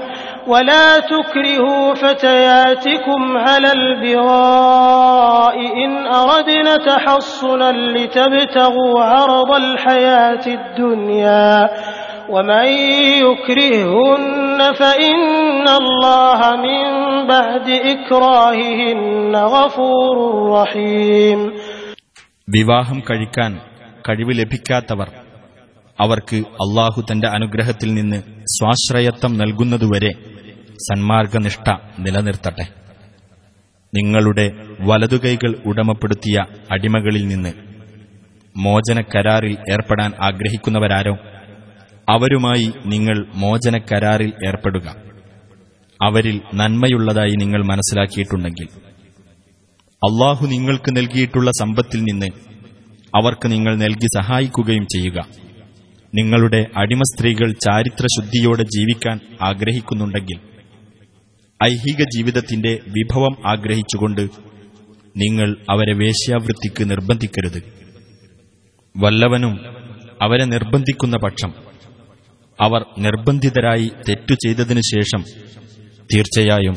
ولا 0.46 0.98
تكرهوا 1.00 1.94
فتياتكم 1.94 3.36
على 3.38 3.70
البغاء 3.72 5.56
إن 5.84 5.90
أردنا 6.06 6.76
تحصنا 6.86 7.68
لتبتغوا 7.88 8.94
عرض 9.04 9.50
الحياة 9.54 10.44
الدنيا 10.48 11.54
ومن 12.30 12.68
يكرههن 13.24 14.72
فإن 14.72 15.68
الله 15.72 16.40
من 16.58 16.82
بعد 17.26 17.66
إكراههن 17.94 19.34
غفور 19.48 20.16
رحيم 20.52 21.40
വിവാഹം 22.48 22.98
കഴിക്കാൻ 23.08 23.52
കഴിവ് 24.08 24.32
ലഭിക്കാത്തവർ 24.38 25.08
അവർക്ക് 25.98 26.38
അള്ളാഹു 26.64 27.00
തന്റെ 27.10 27.28
അനുഗ്രഹത്തിൽ 27.28 27.90
നിന്ന് 27.94 28.18
സ്വാശ്രയത്വം 28.54 29.32
നൽകുന്നതുവരെ 29.38 30.12
സന്മാർഗനിഷ്ഠ 30.75 31.69
നിലനിർത്തട്ടെ. 31.99 32.67
നിങ്ങളുടെ 33.95 34.51
വലതുകൈകൾ 34.81 35.55
ഉടമപ്പെടുത്തിയ 35.65 36.45
അടിമകളിൽ 36.71 37.27
നിന്ന് 37.27 37.53
മോചനക്കരാറിൽ 38.57 39.57
ഏർപ്പെടാൻ 39.71 40.11
ആഗ്രഹിക്കുന്നവരാരോ? 40.21 41.17
അവരുമായി 42.09 42.73
നിങ്ങൾ 42.85 43.25
മോചനക്കരാറിൽ 43.35 44.33
ഏർപ്പെടുക. 44.47 44.95
അവരിൽ 46.03 46.41
നന്മയുള്ളതായി 46.55 47.31
നിങ്ങൾ 47.31 47.65
മനസ്സിലാക്കിയിട്ടുണ്ടെങ്കിൽ. 47.65 48.67
അള്ളാഹു 49.95 50.45
നിങ്ങൾക്ക് 50.45 50.95
നൽകിയിട്ടുള്ള 50.95 51.51
സമ്പത്തിൽ 51.59 52.03
നിന്ന് 52.03 52.25
അവർക്ക് 53.15 53.51
നിങ്ങൾ 53.51 53.75
നൽകി 53.75 54.07
സഹായിക്കുകയും 54.15 54.85
ചെയ്യുക. 54.85 55.27
നിങ്ങളുടെ 56.15 56.67
അടിമ 56.77 56.99
സ്ത്രീകൾ 56.99 57.51
ചാരിത്രശുദ്ധിയോടെ 57.51 58.63
ജീവിക്കാൻ 58.63 59.19
ആഗ്രഹിക്കുന്നുണ്ടെങ്കിൽ 59.41 60.54
ഐഹിക 61.63 62.03
ജീവിതത്തിന്റെ 62.03 62.79
വിഭവം 62.87 63.35
ആഗ്രഹിച്ചുകൊണ്ട് 63.47 64.21
നിങ്ങൾ 65.17 65.55
അവരെ 65.69 65.93
വേശ്യാവൃത്തിക്ക് 65.93 66.89
നിർബന്ധിക്കരുത്. 66.89 67.63
വല്ലവനും 68.97 69.59
അവരെ 70.21 70.45
നിർബന്ധിക്കുന്ന 70.45 71.17
പക്ഷം 71.17 71.53
അവർ 72.61 72.85
നിർബന്ധിതരായി 72.97 73.91
തെറ്റു 74.09 74.33
ചെയ്തതിനു 74.33 74.79
ശേഷം 74.79 75.23
തീർച്ചയായും 76.13 76.75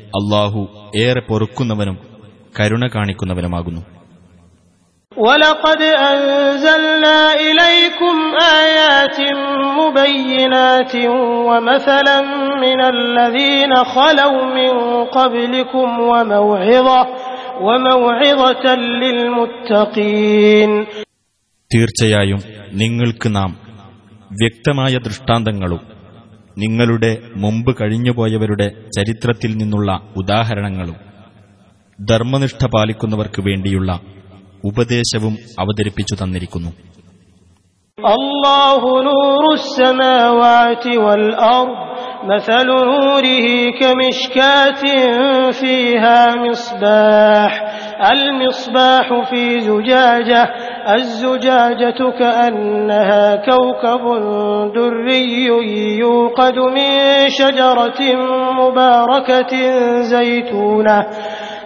അള്ളാഹു 0.00 0.92
ഏറെ 0.96 1.20
പൊറുക്കുന്നവനും 1.20 1.98
കരുണ 2.60 2.88
കാണിക്കുന്നവനുമാകുന്നു. 2.94 3.99
ولقد 5.19 5.81
أنزلنا 6.11 7.17
إليكم 7.41 8.15
آيات 8.61 9.19
مبينات 9.79 10.93
ومثلا 11.49 12.17
من 12.57 12.79
الذين 12.85 13.73
خلوا 13.87 14.39
من 14.57 14.71
قبلكم 15.07 15.87
وموعظة 16.01 17.01
وموعظة 17.61 18.65
للمتقين 19.01 20.71
തീർച്ചയായും 21.71 22.41
നിങ്ങൾക്ക് 22.73 23.27
നാം 23.35 23.51
വ്യക്തമായ 24.31 24.93
ദൃഷ്ടാന്തങ്ങളും 24.97 25.81
നിങ്ങളുടെ 26.57 27.11
മുമ്പ് 27.35 27.71
കഴിഞ്ഞുപോയവരുടെ 27.79 28.67
ചരിത്രത്തിൽ 28.97 29.51
നിന്നുള്ള 29.57 29.89
ഉദാഹരണങ്ങളും 30.15 30.97
ധർമ്മനിഷ്ഠ 31.99 32.61
പാലിക്കുന്നവർക്ക് 32.65 33.41
വേണ്ടിയുള്ള 33.41 33.91
ഉപദേശവും 34.69 35.33
അവതരിപ്പിച്ചു 35.59 36.15
തന്നിരിക്കുന്നു 36.23 36.71
الله 37.99 38.81
نور 39.09 39.43
السماوات 39.53 40.87
والأرض 40.87 41.77
مثل 42.31 42.67
نوره 42.67 43.47
كمشكاة 43.79 44.81
فيها 45.51 46.35
مصباح 46.35 47.51
المصباح 48.11 49.29
في 49.29 49.59
زجاجة 49.59 50.43
الزجاجة 50.95 51.99
كأنها 52.19 53.35
كوكب 53.35 54.03
دري 54.75 55.45
يوقد 55.99 56.57
من 56.59 56.89
شجرة 57.29 57.99
مباركة 58.61 59.53
زيتونة 60.01 61.05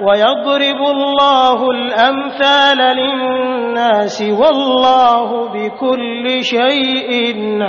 ويضرب 0.00 0.80
الله 0.86 1.70
الأمثال 1.76 2.80
للناس 2.98 4.22
والله 4.40 5.28
بكل 5.54 6.24
شيء 6.46 7.10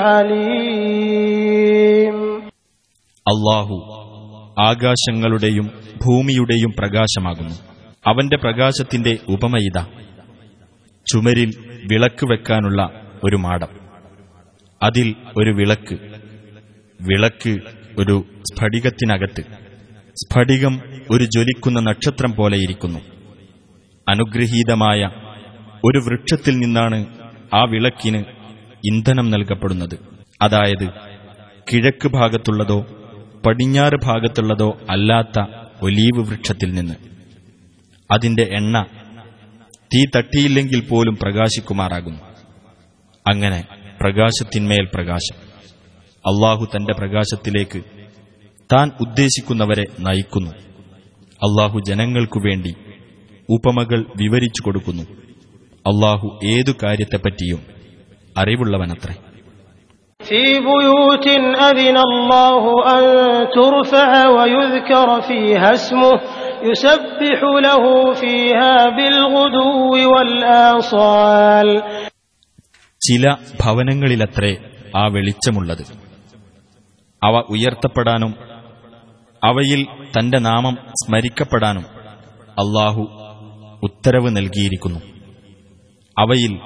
عليم 0.07 2.15
അള്ളാഹു 3.25 3.77
ആകാശങ്ങളുടെയും 4.67 5.65
ഭൂമിയുടെയും 6.03 6.71
പ്രകാശമാകുന്നു 6.77 7.55
അവന്റെ 8.05 8.37
പ്രകാശത്തിന്റെ 8.45 9.13
ഉപമയിത 9.33 9.77
ചുമരിൽ 11.07 11.49
വിളക്ക് 11.89 12.25
വെക്കാനുള്ള 12.31 12.81
ഒരു 13.23 13.37
മാടം 13.45 13.71
അതിൽ 14.81 15.07
ഒരു 15.39 15.51
വിളക്ക് 15.59 15.95
വിളക്ക് 16.99 17.53
ഒരു 18.01 18.15
സ്ഫടികത്തിനകത്ത് 18.49 19.43
സ്ഫടികം 20.16 20.82
ഒരു 21.10 21.24
ജ്വലിക്കുന്ന 21.24 21.80
നക്ഷത്രം 21.80 22.32
പോലെയിരിക്കുന്നു 22.32 22.98
അനുഗ്രഹീതമായ 24.08 25.10
ഒരു 25.84 25.98
വൃക്ഷത്തിൽ 25.98 26.58
നിന്നാണ് 26.58 27.06
ആ 27.54 27.64
വിളക്കിന് 27.64 28.24
ഇന്ധനം 28.92 29.30
നൽകപ്പെടുന്നത്. 29.30 29.98
അതായത് 30.42 30.88
കിഴക്ക് 31.72 32.08
ഭാഗത്തുള്ളതോ 32.08 32.86
പടിഞ്ഞാറ് 33.46 34.04
ഭാഗത്തുള്ളതോ 34.04 34.78
അല്ലാത്ത 34.90 35.44
ഒലീവ് 35.82 36.28
വൃക്ഷത്തിൽ 36.28 36.74
നിന്ന്. 36.74 36.94
അതിന്റെ 38.10 38.42
എണ്ണ 38.42 38.86
തീ 39.94 40.04
തട്ടിയില്ലെങ്കിൽ 40.16 40.80
പോലും 40.80 41.18
പ്രകാശിക്കുമാറാകുന്നു. 41.22 42.20
അങ്ങനെ 43.26 43.64
പ്രകാശത്തിന്മേൽ 44.00 44.88
പ്രകാശം. 44.94 45.36
അള്ളാഹു 46.26 46.68
തന്റെ 46.76 46.92
പ്രകാശത്തിലേക്ക് 46.92 48.01
താൻ 48.71 48.87
ഉദ്ദേശിക്കുന്നവരെ 49.05 49.85
നയിക്കുന്നു 50.07 50.51
അള്ളാഹു 51.41 51.77
ജനങ്ങൾക്കു 51.89 52.39
വേണ്ടി 52.47 52.71
ഉപമകൾ 53.49 53.99
വിവരിച്ചു 54.21 54.61
കൊടുക്കുന്നു 54.63 55.05
അള്ളാഹു 55.85 56.27
ഏതു 56.53 56.73
കാര്യത്തെപ്പറ്റിയും 56.83 57.61
അറിവുള്ളവനത്രേ 58.35 59.15
في 60.21 60.43
بيوت 60.67 61.27
أذن 61.61 61.97
الله 62.07 62.63
أن 62.95 63.03
ترفع 63.57 64.09
ويذكر 64.29 65.09
فيها 65.21 65.69
اسمه 65.73 66.13
يسبح 66.63 67.39
له 67.67 67.83
فيها 68.13 68.75
بالغدو 68.97 69.69
والآصال 70.13 71.69
ചില 73.01 73.23
ഭവനങ്ങളിലത്രേ 73.61 74.53
ആ 74.93 75.03
വെളിച്ചമുള്ളത് 75.13 75.83
അവ 77.21 77.35
ഉയർത്തപ്പെടാനും 77.53 78.31
അവയിൽ 79.44 79.86
തന്റെ 80.18 80.38
നാമം 80.38 80.74
സ്മരിക്കപ്പെടാനും 80.74 81.84
അള്ളാഹു 82.58 83.08
ഉത്തരവ് 83.82 84.36
നൽകിയിരിക്കുന്നു. 84.36 85.00
അവയിൽ 86.18 86.58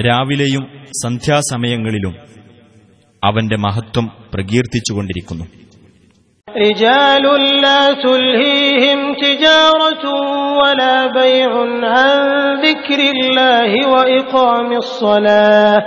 രാവിലെയും 0.00 0.86
സന്ധ്യാസമയങ്ങളിലും 1.04 2.14
അവന്റെ 3.24 3.56
മഹത്വം 3.56 4.10
പ്രകീർത്തിച്ചുകൊണ്ടിരിക്കുന്നു. 4.34 5.44
رجال 6.57 7.23
لا 7.61 7.93
تلهيهم 7.93 9.13
تجارة 9.15 10.05
ولا 10.61 11.07
بيع 11.07 11.51
عن 11.83 12.17
ذكر 12.61 12.99
الله 13.15 13.71
وإقام 13.89 14.73
الصلاة 14.73 15.77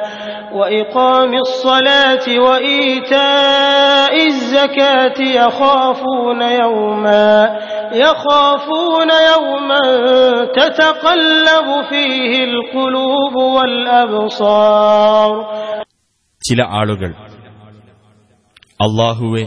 وإقام 0.54 1.34
الصلاة 1.34 2.26
وإيتاء 2.38 4.26
الزكاة 4.26 5.18
يخافون 5.20 6.42
يوما 6.42 7.60
يخافون 7.94 9.10
يوما 9.34 9.80
تتقلب 10.56 11.68
فيه 11.90 12.44
القلوب 12.44 13.34
والأبصار 13.56 15.30
ചില 16.42 16.62
ആളുകൾ 16.62 17.10
അള്ളാഹുവെ 18.80 19.44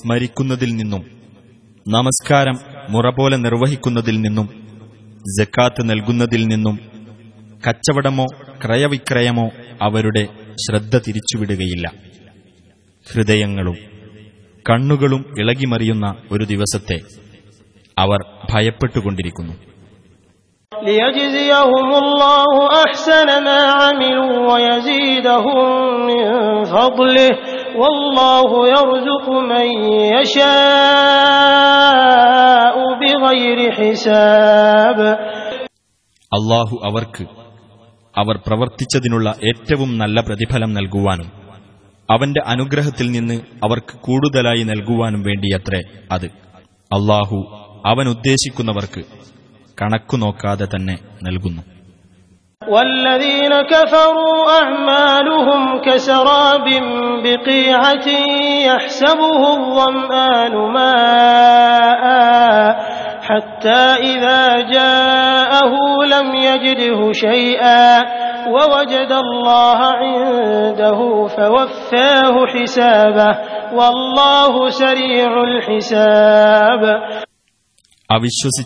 സ്മരിക്കുന്നതിൽ 0.00 0.70
നിന്നും 0.76 1.02
നമസ്കാരം 1.88 2.56
മുറപോലെ 2.90 3.36
നിർവഹിക്കുന്നതിൽ 3.36 4.20
നിന്നും 4.20 4.48
ജക്കാത്ത് 5.40 5.90
നൽകുന്നതിൽ 5.90 6.44
നിന്നും 6.44 6.76
കച്ചവടമോ 7.68 8.26
ക്രയവിക്രയമോ 8.64 9.46
അവരുടെ 9.82 10.24
ശ്രദ്ധ 10.64 10.98
തിരിച്ചുവിടുകയില്ല. 10.98 11.86
ഹൃദയങ്ങളും 13.12 13.76
കണ്ണുകളും 14.70 15.22
ഇളകിമറിയുന്ന 15.40 16.06
ഒരു 16.32 16.44
ദിവസത്തെ 16.44 16.98
അവർ 17.98 18.20
ഭയപ്പെട്ടുകൊണ്ടിരിക്കുന്നു. 18.52 19.54
ലിയജിസിയഹുമുല്ലാഹു 20.84 22.60
അഹ്സന 22.80 23.30
മാ 23.48 23.58
അമിലു 23.88 24.26
വയസീദഹും 24.48 25.66
മിൻ 26.08 26.22
ഫദ്ലിഹി 26.72 27.51
അള്ളാഹു 36.34 36.80
അവർക്ക് 36.84 37.26
അവർ 38.18 38.36
പ്രവർത്തിച്ചതിനുള്ള 38.46 39.34
ഏറ്റവും 39.48 39.98
നല്ല 39.98 40.20
പ്രതിഫലം 40.20 40.74
നൽകുവാനും 40.74 41.32
അവന്റെ 42.10 42.42
അനുഗ്രഹത്തിൽ 42.46 43.10
നിന്ന് 43.10 43.34
അവർക്ക് 43.34 43.98
കൂടുതലായി 44.00 44.62
നൽകുവാനും 44.62 45.22
വേണ്ടിയത്രേ 45.22 45.80
അത്. 46.12 46.26
അള്ളാഹു 46.92 47.44
അവൻ 47.86 48.08
ഉദ്ദേശിക്കുന്നവർക്ക് 48.08 49.04
കണക്കു 49.82 50.16
നോക്കാതെ 50.16 50.64
തന്നെ 50.64 50.98
നൽകുന്നു. 51.22 51.71
والذين 52.68 53.62
كفروا 53.62 54.60
أعمالهم 54.62 55.80
كسراب 55.80 56.64
بقيعة 57.24 58.08
يحسبه 58.66 59.42
الظمآن 59.56 60.72
ماء 60.72 62.02
حتى 63.22 63.82
إذا 64.02 64.60
جاءه 64.60 65.72
لم 66.04 66.34
يجده 66.34 67.12
شيئا 67.12 68.02
ووجد 68.48 69.12
الله 69.12 69.78
عنده 69.78 71.26
فوفاه 71.26 72.46
حسابه 72.46 73.38
والله 73.72 74.68
سريع 74.68 75.42
الحساب. 75.42 76.82
أبي 78.10 78.26
الشوسي 78.26 78.62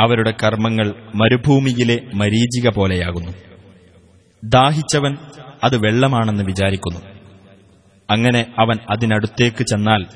അവരുടെ 0.00 0.34
കർമ്മങ്ങൾ 0.42 0.94
മരുഭൂമിയിലെ 1.14 2.00
മരീചിക 2.14 2.68
പോലെയാകുന്നു. 2.68 3.32
ദാഹിച്ചവൻ 4.44 5.16
അത് 5.64 5.76
വെള്ളമാണെന്ന് 5.76 6.42
വിചാരിക്കുന്നു. 6.42 7.00
അങ്ങനെ 8.10 8.46
അവൻ 8.58 8.78
അതിനടുത്തേക്ക് 8.90 9.62
ചെന്നാൽ 9.62 10.06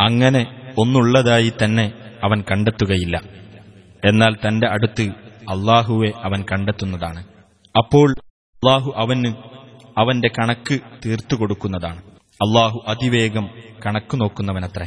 അങ്ങനെ 0.00 0.46
ഒന്നുള്ളതായി 0.78 1.52
തന്നെ 1.64 1.92
അവൻ 2.24 2.44
കണ്ടെത്തുകയില്ല. 2.50 3.22
എന്നാൽ 4.04 4.34
തന്റെ 4.34 4.68
അടുത്ത് 4.68 5.02
അള്ളാഹുവെ 5.50 6.12
അവൻ 6.22 6.44
കണ്ടെത്തുന്നതാണ്. 6.52 7.24
അപ്പോൾ 7.78 8.10
അള്ളാഹു 8.12 8.92
അവന് 8.96 9.34
അവന്റെ 9.98 10.28
കണക്ക് 10.28 10.80
തീർത്തുകൊടുക്കുന്നതാണ്. 11.06 11.98
അള്ളാഹു 12.34 12.84
അതിവേഗം 12.88 13.48
കണക്ക് 13.86 14.20
നോക്കുന്നവനത്രേ. 14.20 14.86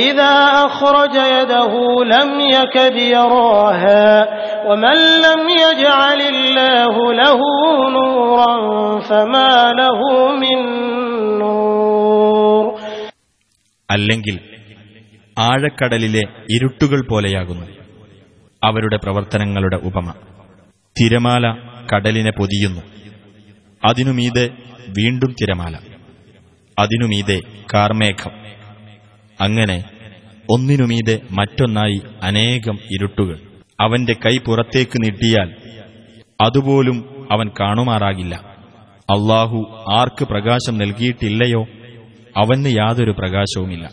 إذا 0.00 0.34
أخرج 0.66 1.14
يده 1.36 1.72
لم 2.06 2.30
يكد 2.50 2.96
يراها 3.16 4.08
ومن 4.68 4.96
لم 5.26 5.42
يجعل 5.64 6.20
الله 6.24 6.94
له 7.14 7.40
نورا 7.90 8.52
فما 9.00 9.50
له 9.72 10.00
من 10.36 10.58
نور 11.38 12.64
അല്ലെങ്കിൽ 13.88 14.36
ആഴക്കടലിലെ 15.36 16.22
ഇരുട്ടുകൾ 16.48 17.00
പോലെയാകുന്നു 17.08 17.66
അവരുടെ 18.62 18.96
പ്രവർത്തനങ്ങളുടെ 18.96 19.78
ഉപമ 19.88 20.08
തിരമാല 20.96 21.44
കടലിനെ 21.90 22.30
പൊതിയുന്നു 22.30 22.82
അതിനുമീതെ 23.82 24.46
വീണ്ടും 24.88 25.30
തിരമാല 25.40 25.74
അതിനുമീതെ 26.78 27.38
കാർമേഘം 27.72 28.32
അങ്ങനെ 29.40 29.78
ഒന്നിനുമീതെ 30.48 31.16
മറ്റൊന്നായി 31.38 31.98
അനേകം 32.22 32.76
ഇരുട്ടുകൾ 32.94 33.36
അവന്റെ 33.78 34.14
കൈ 34.24 34.34
പുറത്തേക്ക് 34.46 34.98
നീട്ടിയാൽ 35.02 35.48
അതുപോലും 36.40 36.98
അവൻ 37.30 37.46
കാണുമാറാകില്ല 37.60 38.34
അള്ളാഹു 39.08 39.58
ആർക്ക് 39.98 40.24
പ്രകാശം 40.24 40.74
നൽകിയിട്ടില്ലയോ 40.78 41.62
അവന് 42.36 42.70
യാതൊരു 42.80 43.14
പ്രകാശവുമില്ല 43.20 43.86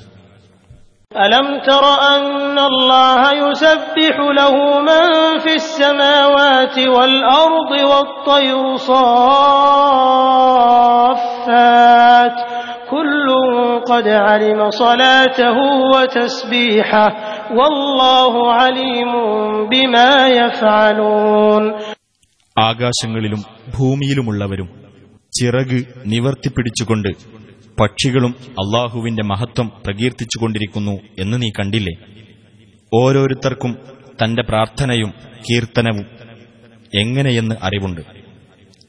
ألم 1.11 1.47
تر 1.61 1.83
أن 2.13 2.57
الله 2.63 3.21
يسبح 3.41 4.15
له 4.33 4.55
من 4.81 5.03
في 5.39 5.53
السماوات 5.55 6.77
والأرض 6.87 7.71
والطير 7.83 8.57
صافات 11.63 12.37
كل 12.89 13.27
قد 13.83 14.07
علم 14.19 14.59
صلاته 14.81 15.57
وتسبيحه 15.93 17.05
والله 17.51 18.33
عليم 18.53 19.11
بما 19.71 20.11
يفعلون 20.39 21.63
ആകാശങ്ങളിലും 22.57 23.41
ഭൂമിയിലുമുള്ളവരും 23.75 24.67
ചിറക് 25.33 25.79
നിവർത്തിപ്പിടിച്ചുകൊണ്ട് 26.05 27.07
പക്ഷികളും 27.77 28.33
അള്ളാഹുവിന്റെ 28.63 29.23
മഹത്വം 29.31 29.67
പ്രകീർത്തിച്ചുകൊണ്ടിരിക്കുന്നു 29.85 30.93
എന്ന് 31.19 31.37
നീ 31.41 31.49
കണ്ടില്ലേ 31.55 31.93
ഓരോരുത്തർക്കും 32.91 33.71
തന്റെ 34.21 34.43
പ്രാർത്ഥനയും 34.43 35.11
കീർത്തനവും 35.47 36.05
എങ്ങനെയെന്ന് 36.93 37.55
അറിവുണ്ട് 37.67 38.03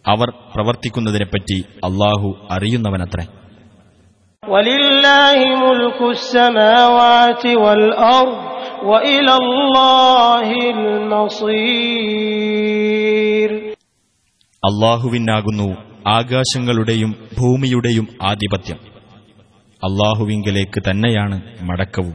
അവർ 0.05 0.29
പ്രവർത്തിക്കുന്നതിനെപ്പറ്റി 0.53 1.57
അള്ളാഹു 1.89 2.31
അറിയുന്നവനത്രേ 2.51 3.25
ولله 4.43 5.39
ملك 5.59 5.99
السماوات 6.11 7.45
والأرض 7.57 8.39
وإلى 8.85 9.35
الله 9.37 10.49
المصير 12.35 13.51
അള്ളാഹുവിനാകുന്നു 14.63 15.69
ആകാശങ്ങളുടെയും 16.09 17.11
ഭൂമിയുടെയും 17.39 18.07
ആധിപത്യം 18.31 18.79
അള്ളാഹുവിങ്കലേക്ക് 19.83 20.81
തന്നെയാണ് 20.81 21.37
മടക്കവും 21.63 22.15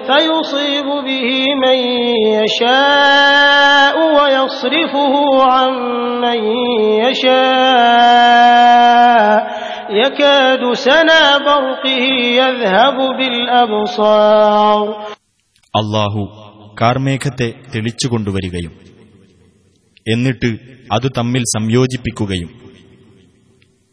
فيصيب 0.08 0.88
به 1.06 1.28
من 1.64 1.78
يشاء 2.36 3.96
ويصرفه 4.16 5.14
عن 5.46 5.72
من 6.20 6.40
يشاء 8.16 9.36
يكاد 9.96 10.62
سنا 10.76 11.22
برقه 11.40 12.04
يذهب 12.40 12.96
بالأبصار 13.18 14.86
അള്ളാഹു 15.74 16.22
കാർമേഘത്തെ 16.80 17.48
തെളിച്ചുകൊണ്ടുവരികയും 17.72 18.72
എന്നിട്ട് 20.06 20.48
അത് 20.92 21.08
തമ്മിൽ 21.18 21.42
സംയോജിപ്പിക്കുകയും 21.54 22.50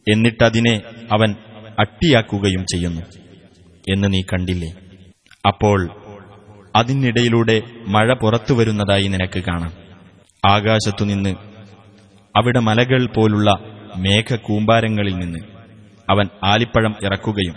എന്നിട്ടതിനെ 0.07 0.73
അവൻ 1.11 1.29
അട്ടിയാക്കുകയും 1.77 2.63
ചെയ്യുന്നു 2.71 3.03
എന്ന് 3.87 4.07
നീ 4.13 4.21
കണ്ടില്ലേ 4.31 4.71
അപ്പോൾ 5.46 5.90
അതിനിടയിലൂടെ 6.76 7.62
മഴ 7.88 8.14
പുറത്തു 8.14 8.54
വരുന്നതായി 8.54 9.08
നിനക്ക് 9.08 9.40
കാണാം. 9.40 9.72
ആകാശത്തുനിന്ന് 10.50 11.30
അവിടെ 12.36 12.58
മലകൾ 12.58 13.06
പോലുള്ള 13.16 13.54
മേഘകൂമ്പാരങ്ങളിൽ 13.96 15.14
നിന്ന് 15.18 15.38
അവൻ 16.10 16.28
ആലിപ്പഴം 16.44 16.94
ഇറക്കുകയും 17.04 17.54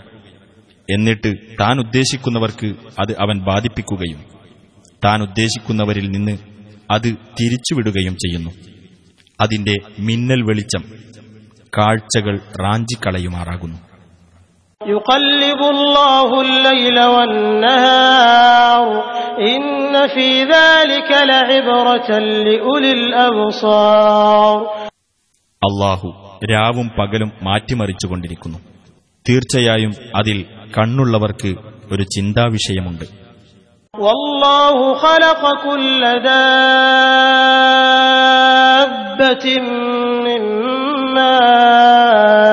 എന്നിട്ട് 0.90 1.34
താൻ 1.60 1.80
ഉദ്ദേശിക്കുന്നവർക്ക് 1.80 2.66
അത് 3.00 3.12
അവൻ 3.12 3.40
ബാധിപ്പിക്കുകയും 3.40 4.24
താൻ 5.04 5.22
ഉദ്ദേശിക്കുന്നവരിൽ 5.22 6.10
നിന്ന് 6.10 6.38
അത് 6.90 7.08
തിരിച്ചുവിടുകയും 7.10 8.14
ചെയ്യുന്നു. 8.14 8.50
അതിന്റെ 9.40 9.74
മിന്നൽ 10.00 10.42
വെളിച്ചം 10.42 10.82
കാഴ്ചകൾ 11.78 12.38
റാഞ്ചിക്കളയുമാറാകുന്നു. 12.62 13.91
يقلب 14.81 15.61
الله 15.65 16.29
الليل 16.41 16.97
والنهار 17.05 18.87
إن 19.43 19.63
في 20.07 20.29
ذلك 20.45 21.09
لعبرة 21.23 22.09
لأولي 22.45 22.91
الأبصار 22.93 24.57
അള്ളാഹു 25.61 26.07
രാവും 26.51 26.87
പകലും 26.97 27.29
മാറ്റിമറിച്ചുകൊണ്ടിരിക്കുന്നു 27.43 28.59
തീർച്ചയായും 29.25 29.93
അതിൽ 30.15 30.37
കണ്ണുള്ളവർക്ക് 30.75 31.51
ഒരു 31.93 32.03
ചിന്താവിഷയമുണ്ട് 32.15 33.05
والله 33.93 34.75
خلق 35.05 35.41
كل 35.65 36.01
دابة 38.77 39.45
من 40.25 40.41
ماء 41.15 42.50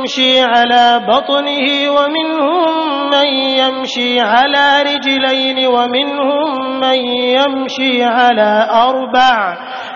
يمشي 0.00 0.40
على 0.42 0.84
بطنه 1.02 1.66
ومنهم 1.90 2.74
من 3.10 3.28
يمشي 3.54 4.20
على 4.22 4.66
رجلين 4.82 5.58
ومنهم 5.66 6.50
من 6.80 6.98
يمشي 7.32 8.04
على 8.16 8.52
أربع 8.82 9.34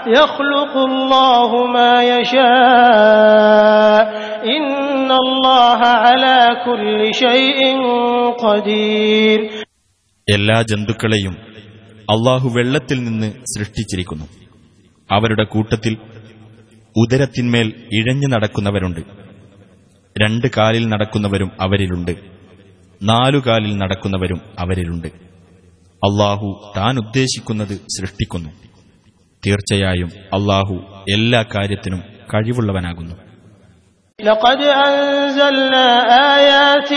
يخلق 0.08 0.74
الله 0.90 1.50
ما 1.68 1.94
يشاء 2.12 4.02
إن 4.48 5.08
الله 5.14 5.80
على 6.04 6.38
كل 6.66 7.00
شيء 7.14 7.58
قدير 8.38 9.40
എല്ലാ 10.28 10.56
ജന്തുക്കളെയും 10.70 11.34
അള്ളാഹു 12.08 12.48
വെള്ളത്തിൽ 12.56 12.98
നിന്ന് 13.06 13.28
സൃഷ്ടിച്ചിരിക്കുന്നു 13.52 14.26
അവരുടെ 15.10 15.44
കൂട്ടത്തിൽ 15.54 15.94
ഉദരത്തിന്മേൽ 16.96 17.68
ഇഴഞ്ഞു 17.98 18.28
നടക്കുന്നവരുണ്ട് 18.34 19.00
രണ്ട് 20.16 20.46
കാലിൽ 20.56 20.84
നടക്കുന്നവരും 20.88 21.50
അവരിലുണ്ട് 21.60 22.14
നാലു 23.00 23.38
കാലിൽ 23.46 23.72
നടക്കുന്നവരും 23.78 24.40
അവരിലുണ്ട് 24.58 25.10
അള്ളാഹു 26.02 26.48
താൻ 26.76 26.94
ഉദ്ദേശിക്കുന്നത് 26.98 27.74
സൃഷ്ടിക്കുന്നു 27.94 28.50
തീർച്ചയായും 29.42 30.10
അള്ളാഹു 30.38 30.76
എല്ലാ 31.16 31.42
കാര്യത്തിനും 31.54 32.02
കഴിവുള്ളവനാകുന്നു 32.32 33.16
لقد 34.18 34.60
أنزلنا 34.88 35.86
آيات 36.36 36.90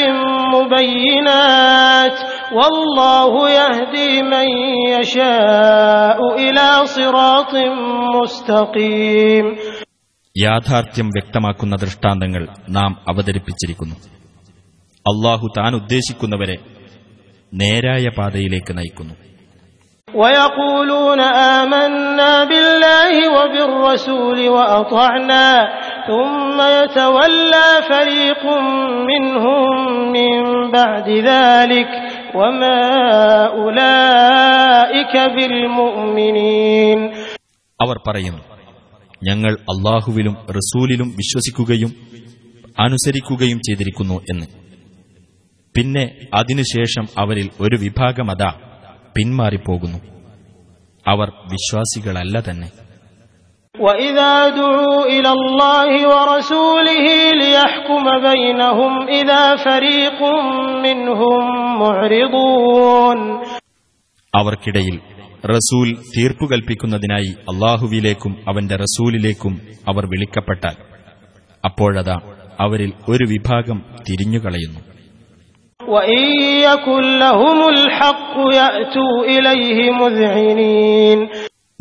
مبينات 0.53 2.17
والله 2.53 3.33
يهدي 3.51 4.11
من 4.25 4.47
يشاء 4.93 6.17
إلى 6.37 6.67
صراط 6.87 7.53
مستقيم 8.15 9.45
യാഥാർത്ഥ്യം 10.42 11.06
വ്യക്തമാക്കുന്ന 11.06 11.76
ദൃഷ്ടാന്തങ്ങൾ 11.76 12.48
നാം 12.68 13.00
അവതരിപ്പിച്ചിരിക്കുന്നു. 13.08 13.94
അള്ളാഹു 14.98 15.48
താൻ 15.58 15.74
ഉദ്ദേശിക്കുന്നവരെ 15.74 16.56
നേരായ 17.54 18.08
പാതയിലേക്ക് 18.18 18.78
നയിക്കുന്നു. 18.78 19.14
അവർ 37.82 38.00
പറയുന്നു 38.08 38.47
ഞങ്ങൾ 39.26 39.52
അള്ളാഹുവിലും 39.52 40.36
റസൂലിലും 40.50 41.08
വിശ്വസിക്കുകയും 41.08 41.94
അനുസരിക്കുകയും 42.80 43.58
ചെയ്തിരിക്കുന്നു 43.58 44.14
എന്ന്. 44.14 44.46
പിന്നെ 45.76 46.16
അതിനുശേഷം 46.34 47.08
അവരിൽ 47.18 47.50
ഒരു 47.60 47.76
വിഭാഗമതാ 47.76 48.52
പിന്മാറിപ്പോകുന്നു. 49.16 49.98
അവർ 51.06 51.32
വിശ്വാസികളല്ല 51.52 52.40
തന്നെ. 52.40 52.70
അവർക്കിടയിൽ 64.34 65.00
റസൂൽ 65.44 65.94
തീർപ്പുകൽപ്പിക്കുന്നതിനായി 65.94 67.28
അള്ളാഹുവിലേക്കും 67.28 68.36
അവന്റെ 68.48 68.76
റസൂലിലേക്കും 68.76 69.60
അവർ 69.88 70.06
വിളിക്കപ്പെട്ടാൽ. 70.06 70.74
അപ്പോഴതാ 71.64 72.20
അവരിൽ 72.60 72.92
ഒരു 73.08 73.24
വിഭാഗം 73.24 73.82
തിരിഞ്ഞുകളയുന്നു. 74.10 74.80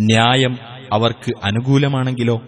ന്യായം 0.02 0.58
അവർക്ക് 0.93 1.32
അനുകൂലമാണെങ്കിലോ? 1.43 2.41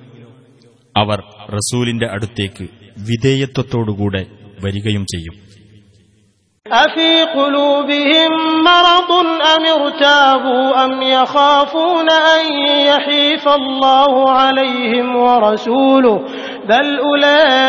അവർ 0.98 1.24
റസൂലിന്റെ 1.50 2.06
അടുത്തേക്ക് 2.06 2.63
വിധേയത്വത്തോടുകൂടെ 2.98 4.26
വരികയും 4.65 5.06
ചെയ്യും. 5.06 5.48
أفي 6.66 7.12
قلوبهم 7.30 8.30
مرض 8.64 9.11
أم 9.48 9.62
ارتابوا 9.76 10.85
أم 10.85 10.92
يخافون 11.14 12.09
أن 12.30 12.42
يحيف 12.85 13.44
الله 13.50 14.12
عليهم 14.33 15.16
ورسوله 15.16 16.16
بل 16.66 16.87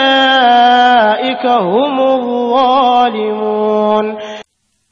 أولئك 0.05 1.43
هم 1.65 1.95
الظالمون 3.15 4.05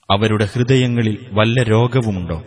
അവരുടെ 0.10 0.46
ഹൃദയങ്ങളിൽ 0.54 1.16
വല്ല 1.38 1.58
രോഗവുമുണ്ടോ 1.74 2.38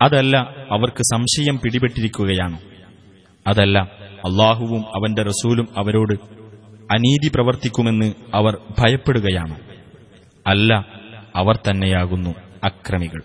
അതല്ല 0.00 0.34
അവർക്ക് 0.74 1.02
സംശയം 1.12 1.56
പിടിപെട്ടിരിക്കുകയാണോ 1.62 2.58
അതല്ല 3.46 3.76
അള്ളാഹുവും 4.28 4.82
അവന്റെ 4.96 5.22
റസൂലും 5.30 5.66
അവരോട് 5.80 6.14
അനീതി 6.88 7.28
പ്രവർത്തിക്കുമെന്ന് 7.34 8.08
അവർ 8.38 8.54
ഭയപ്പെടുകയാണോ 8.78 9.56
അല്ല 10.46 10.70
അവർ 11.34 11.56
തന്നെയാകുന്നു 11.68 12.32
അക്രമികൾ 12.64 13.20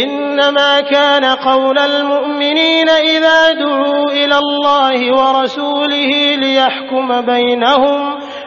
إنما 0.00 0.80
كان 0.94 1.24
قول 1.24 1.78
المؤمنين 1.80 2.88
إذا 3.14 3.40
دعوا 3.54 4.04
إلى 4.12 4.36
الله 4.38 4.98
ورسوله 5.12 6.10
ليحكم 6.36 7.20
بينهم 7.22 8.00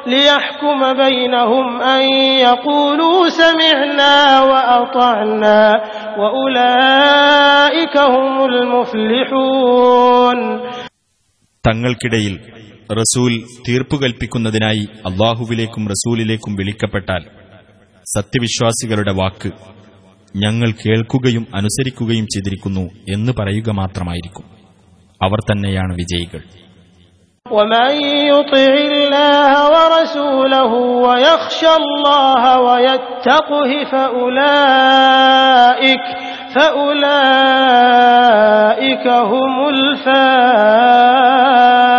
ليحكم 0.08 0.80
بينهم 0.96 1.66
أن 1.82 2.02
يقولوا 2.40 3.30
سمعنا 3.32 4.16
وأطعنا 4.42 5.62
وأولئك 6.20 7.96
هم 8.14 8.46
المفلحون 8.46 10.40
തങ്ങൾക്കിടയിൽ 11.64 12.36
റസൂൽ 12.92 13.46
തീർപ്പു 13.66 13.98
കൽപ്പിക്കുന്നതിനായി 13.98 14.88
അള്ളാഹുവിലേക്കും 15.10 15.88
റസൂലിലേക്കും 15.88 16.56
വിളിക്കപ്പെട്ടാൽ 16.60 17.24
സത്യവിശ്വാസികളുടെ 18.06 19.14
വാക്ക് 19.14 19.52
ഞങ്ങൾ 20.36 20.74
കേൾക്കുകയും 20.82 21.48
അനുസരിക്കുകയും 21.54 22.28
ചെയ്തിരിക്കുന്നു 22.34 22.90
എന്ന് 23.16 23.34
പറയുക 23.40 23.70
മാത്രമായിരിക്കും 23.82 24.46
അവർ 25.22 25.40
തന്നെയാണ് 25.52 25.96
വിജയികൾ 25.96 26.42
ومن 27.46 27.92
يطع 28.32 28.74
الله 28.88 29.52
ورسوله 29.76 30.72
ويخشى 31.06 31.76
الله 31.76 32.60
ويتقه 32.60 33.86
فأولئك 33.86 36.04
فأولئك 37.78 39.08
هم 39.32 39.70
الفائزون 39.70 41.91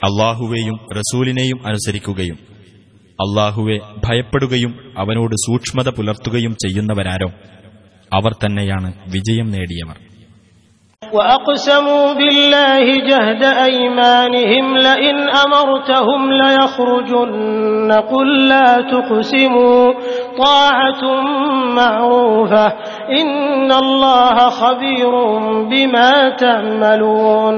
അള്ളാഹുവേയും 0.00 0.76
റസൂലിനെയും 0.98 1.58
അനുസരിക്കുകയും 1.68 2.38
അള്ളാഹുവെ 3.18 3.76
ഭയപ്പെടുകയും 4.04 4.72
അവനോട് 5.02 5.34
സൂക്ഷ്മത 5.44 5.88
പുലർത്തുകയും 5.98 6.54
ചെയ്യുന്നവരാരോ 6.64 7.30
അവർ 8.12 8.34
തന്നെയാണ് 8.42 8.90
വിജയം 9.14 9.48
നേടിയവർ 9.54 9.98
وأقسموا 11.02 12.06
بالله 12.14 12.84
جهد 13.02 13.42
أيمانهم 13.68 14.66
لئن 14.78 15.16
أمرتهم 15.44 16.20
ليخرجن 16.34 17.90
قل 18.04 18.28
لا 18.48 18.70
تقسموا 18.84 19.80
طاعة 20.38 21.02
معروفة 21.74 22.66
إن 23.12 23.72
الله 23.74 24.36
خبير 24.52 25.12
بما 25.64 26.12
تعملون 26.38 27.56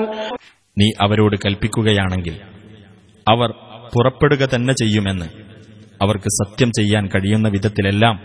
നീ 0.76 0.86
അവരോട് 1.04 1.36
കൽപ്പിക്കുകയാണെങ്കിൽ 1.44 2.34
അവർ 3.26 3.50
പുറപ്പെടുക 3.92 4.44
തന്നെ 4.54 4.74
ചെയ്യുമെന്ന് 4.80 5.28
അവർക്ക് 6.00 6.30
സത്യം 6.40 6.70
ചെയ്യാൻ 6.78 7.04
കഴിയുന്ന 7.12 7.48
വിധത്തിലെല്ലാം 7.54 8.16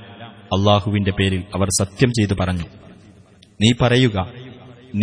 അള്ളാഹുവിന്റെ 0.55 1.11
പേരിൽ 1.19 1.43
അവർ 1.55 1.67
സത്യം 1.81 2.11
ചെയ്തു 2.17 2.35
പറഞ്ഞു 2.41 2.67
നീ 3.59 3.69
പറയുക 3.83 4.17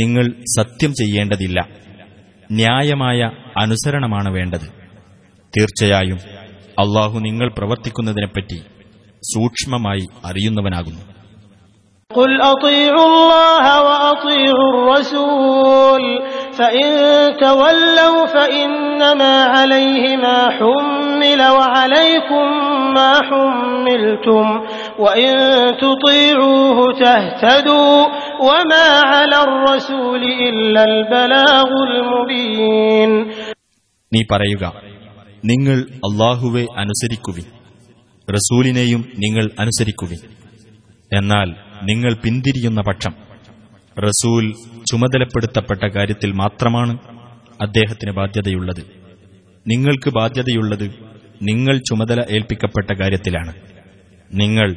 നിങ്ങൾ 0.00 0.24
സത്യം 0.56 0.92
ചെയ്യേണ്ടതില്ല 1.00 1.58
ന്യായമായ 2.50 3.20
അനുസരണമാണ് 3.62 4.30
വേണ്ടത് 4.36 4.66
തീർച്ചയായും 5.52 6.18
അള്ളാഹു 6.82 7.16
നിങ്ങൾ 7.26 7.48
പ്രവർത്തിക്കുന്നതിനെപ്പറ്റി 7.58 8.58
സൂക്ഷ്മമായി 9.22 10.06
അറിയുന്നവനാകുന്നു 10.30 11.04
قل 12.10 12.30
أطيعوا 12.46 13.06
الله 13.10 13.64
وأطيعوا 13.88 14.68
الرسول 14.72 16.04
فإن 16.58 16.88
تولوا 17.36 18.26
فإنما 18.26 19.34
عليه 19.44 20.16
ما 20.16 20.38
حمل 20.50 21.40
وعليكم 21.50 22.46
ما 22.94 23.12
حملتم 23.28 24.46
وإن 24.98 25.32
تطيعوه 25.76 26.78
تهتدوا 27.00 27.96
وما 28.40 28.86
على 29.10 29.38
الرسول 29.42 30.22
إلا 30.48 30.82
البلاغ 30.84 31.68
المبين 31.88 33.10
നീ 34.12 34.20
പറയുക 34.32 34.64
നിങ്ങൾ 35.44 35.78
അള്ളാഹുവെ 36.08 36.64
അനുസരിക്കുവിൻ 36.82 37.46
റസൂലിനെയും 38.28 39.02
നിങ്ങൾ 39.18 39.44
അനുസരിക്കുവിൻ 39.58 40.20
എന്നാൽ 41.10 41.48
നിങ്ങൾ 41.82 42.12
പിന്തിരിയുന്ന 42.22 42.80
പക്ഷം 42.80 43.12
റസൂൽ 43.99 44.53
ചുമതലപ്പെടുത്തപ്പെട്ട 44.91 45.85
കാര്യത്തിൽ 45.85 46.31
മാത്രമാണ് 46.31 46.97
അദ്ദേഹത്തിന് 47.61 48.11
ബാധ്യതയുള്ളത്. 48.11 48.85
നിങ്ങൾക്ക് 49.67 50.09
ബാധ്യതയുള്ളത് 50.09 50.95
നിങ്ങൾ 51.41 51.77
ചുമതല 51.77 52.25
ഏൽപ്പിക്കപ്പെട്ട 52.29 52.93
കാര്യത്തിലാണ്. 52.93 53.53
നിങ്ങൾ 54.33 54.75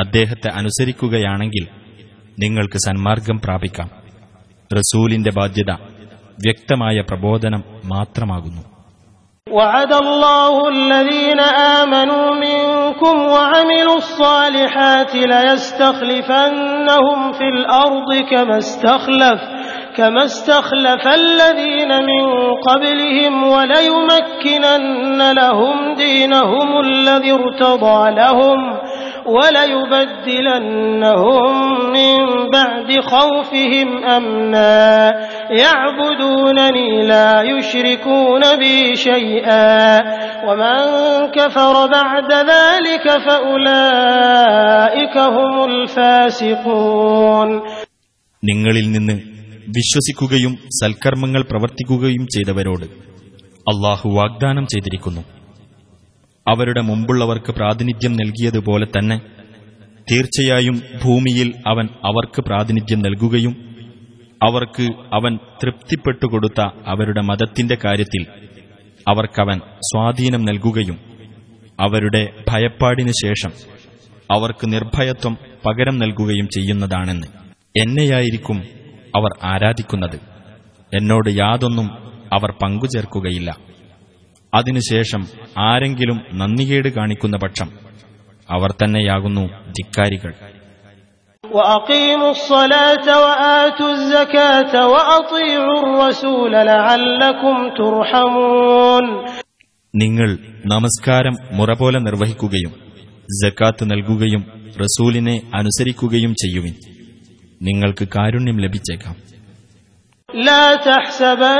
അദ്ദേഹത്തെ 0.00 0.48
അനുസരിക്കുകയാണെങ്കിൽ 0.48 1.66
നിങ്ങൾക്ക് 2.38 2.78
സന്മാർഗം 2.78 3.40
പ്രാപിക്കാം. 3.44 3.90
റസൂലിന്റെ 4.76 5.30
ബാധ്യത 5.30 5.70
വ്യക്തമായ 6.44 7.00
പ്രബോധനം 7.00 7.64
മാത്രമാകുന്നു. 7.84 8.73
وعد 9.52 9.92
الله 9.92 10.68
الذين 10.68 11.40
آمنوا 11.80 12.34
منكم 12.34 13.26
وعملوا 13.26 13.96
الصالحات 13.96 15.14
ليستخلفنهم 15.14 16.52
في 17.32 17.44
الأرض 17.44 18.14
كما 18.30 18.58
استخلف 18.58 19.40
كما 19.96 20.24
استخلف 20.24 21.06
الذين 21.06 21.88
من 21.88 22.54
قبلهم 22.68 23.44
وليمكنن 23.48 25.32
لهم 25.32 25.94
دينهم 25.94 26.80
الذي 26.80 27.32
ارتضى 27.32 28.10
لهم 28.10 28.78
وليبدلنهم 30.29 31.53
من 31.97 32.17
بعد 32.55 32.89
خوفهم 33.01 33.89
أمنا 34.07 34.79
يعبدونني 35.63 36.89
لا 37.07 37.31
يشركون 37.43 38.43
بي 38.57 38.77
شيئا 38.95 39.69
ومن 40.47 40.79
كفر 41.31 41.75
بعد 41.87 42.31
ذلك 42.53 43.05
فأولئك 43.25 45.15
هم 45.35 45.53
الفاسقون 45.71 47.49
നിങ്ങളിൽ 48.43 48.85
നിന്ന് 48.91 49.15
വിശ്വസിക്കുകയും 49.77 50.53
സൽക്കർമ്മങ്ങൾ 50.79 51.41
പ്രവർത്തിക്കുകയും 51.49 52.23
ചെയ്തവരോട് 52.35 52.85
അള്ളാഹു 53.71 54.07
വാഗ്ദാനം 54.17 54.65
ചെയ്തിരിക്കുന്നു 54.73 55.21
അവരുടെ 56.48 56.80
മുമ്പുള്ളവർക്ക് 56.80 57.52
പ്രാതിനിധ്യം 57.52 58.12
നൽകിയതുപോലെ 58.12 58.86
തന്നെ 58.86 59.20
തീർച്ചയായും 60.12 60.82
ഭൂമിയിൽ 61.04 61.54
അവൻ 61.68 61.86
അവർക്ക് 61.86 62.42
പ്രാതിനിധ്യം 62.42 63.02
നൽകുകയും 63.02 63.74
അവർക്ക് 64.42 64.82
അവൻ 65.14 65.38
തൃപ്തിപ്പെട്ടുകൊടുത്ത 65.62 66.60
അവരുടെ 66.86 67.20
മതത്തിന്റെ 67.20 67.76
കാര്യത്തിൽ 67.84 68.26
അവർക്കവൻ 69.08 69.58
സ്വാധീനം 69.58 70.44
നൽകുകയും 70.44 70.98
അവരുടെ 71.80 72.32
ഭയപ്പാടിനു 72.48 73.12
ശേഷം 73.24 73.52
അവർക്ക് 74.30 74.72
നിർഭയത്വം 74.72 75.36
പകരം 75.66 75.98
നൽകുകയും 75.98 76.48
ചെയ്യുന്നതാണെന്ന് 76.48 77.26
എന്നെയായിരിക്കും 77.80 78.56
അവർ 79.16 79.30
ആരാധിക്കുന്നത്. 79.44 80.20
എന്നോട് 80.96 81.30
യാതൊന്നും 81.30 81.86
അവർ 82.32 82.50
പങ്കുചേർക്കുകയില്ല. 82.50 83.73
അതിനുശേഷം 84.54 85.26
ആരെങ്കിലും 85.58 86.20
നന്ദികേട് 86.32 86.88
കാണിക്കുന്ന 86.88 87.36
പക്ഷം 87.36 87.70
അവർ 88.50 88.74
തന്നെയാകുന്നു 88.84 89.40
ധിക്കാരികൾ. 89.68 90.34
നിങ്ങൾ 99.94 100.38
നമസ്കാരം 100.66 101.32
മുറപോലെ 101.52 101.98
നിർവഹിക്കുകയും 101.98 102.74
ജക്കാത്ത് 103.44 103.84
നൽകുകയും 103.84 104.72
റസൂലിനെ 104.80 105.40
അനുസരിക്കുകയും 105.54 106.34
ചെയ്യുവിൻ. 106.34 106.74
നിങ്ങൾക്ക് 107.62 108.08
കാരുണ്യം 108.08 108.60
ലഭിച്ചേക്കാം. 108.60 109.33
لا 110.29 110.75
تحسبن 110.77 111.59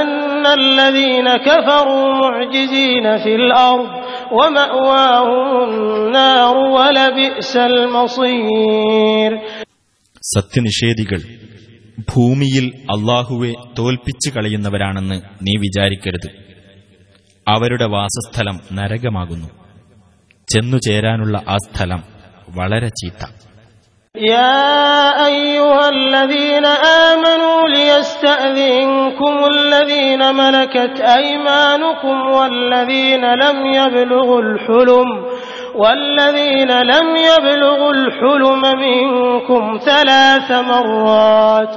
الذين 0.55 1.37
كفروا 1.39 2.05
معجزين 2.15 3.17
في 3.17 3.35
الأرض 3.35 3.89
ومأواهم 4.31 5.49
النار 5.63 6.55
ولبئس 6.75 7.53
المصير 7.71 9.31
സത്യനിഷേധികൾ 10.23 11.21
ഭൂമിയിൽ 12.11 12.65
അള്ളാഹുവെ 12.95 13.51
തോൽപ്പിച്ചു 13.77 14.29
കളയുന്നവരാണെന്ന് 14.29 15.17
നീ 15.41 15.53
വിചാരിക്കരുത് 15.65 16.29
അവരുടെ 17.47 17.87
വാസസ്ഥലം 17.95 18.57
നരകമാകുന്നു 18.71 19.49
ചെന്നുചേരാനുള്ള 20.47 21.37
ആ 21.47 21.57
സ്ഥലം 21.65 22.01
വളരെ 22.55 22.89
ചീത്ത 23.01 23.23
يا 24.16 25.26
أيها 25.26 25.88
الذين 25.88 26.66
آمنوا 26.66 27.68
ليستأذنكم 27.68 29.46
الذين 29.46 30.34
ملكت 30.34 31.00
أيمانكم 31.00 32.30
والذين 32.30 33.24
لم 33.24 33.66
يبلغوا 33.66 34.42
الحلم 34.42 35.24
والذين 35.74 36.82
لم 36.82 37.16
يبلغوا 37.16 37.92
الحلم 37.92 38.60
منكم 38.60 39.78
ثلاث 39.84 40.50
مرات. 40.50 41.76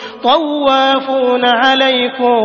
طوافون 0.24 1.44
عليكم 1.56 2.38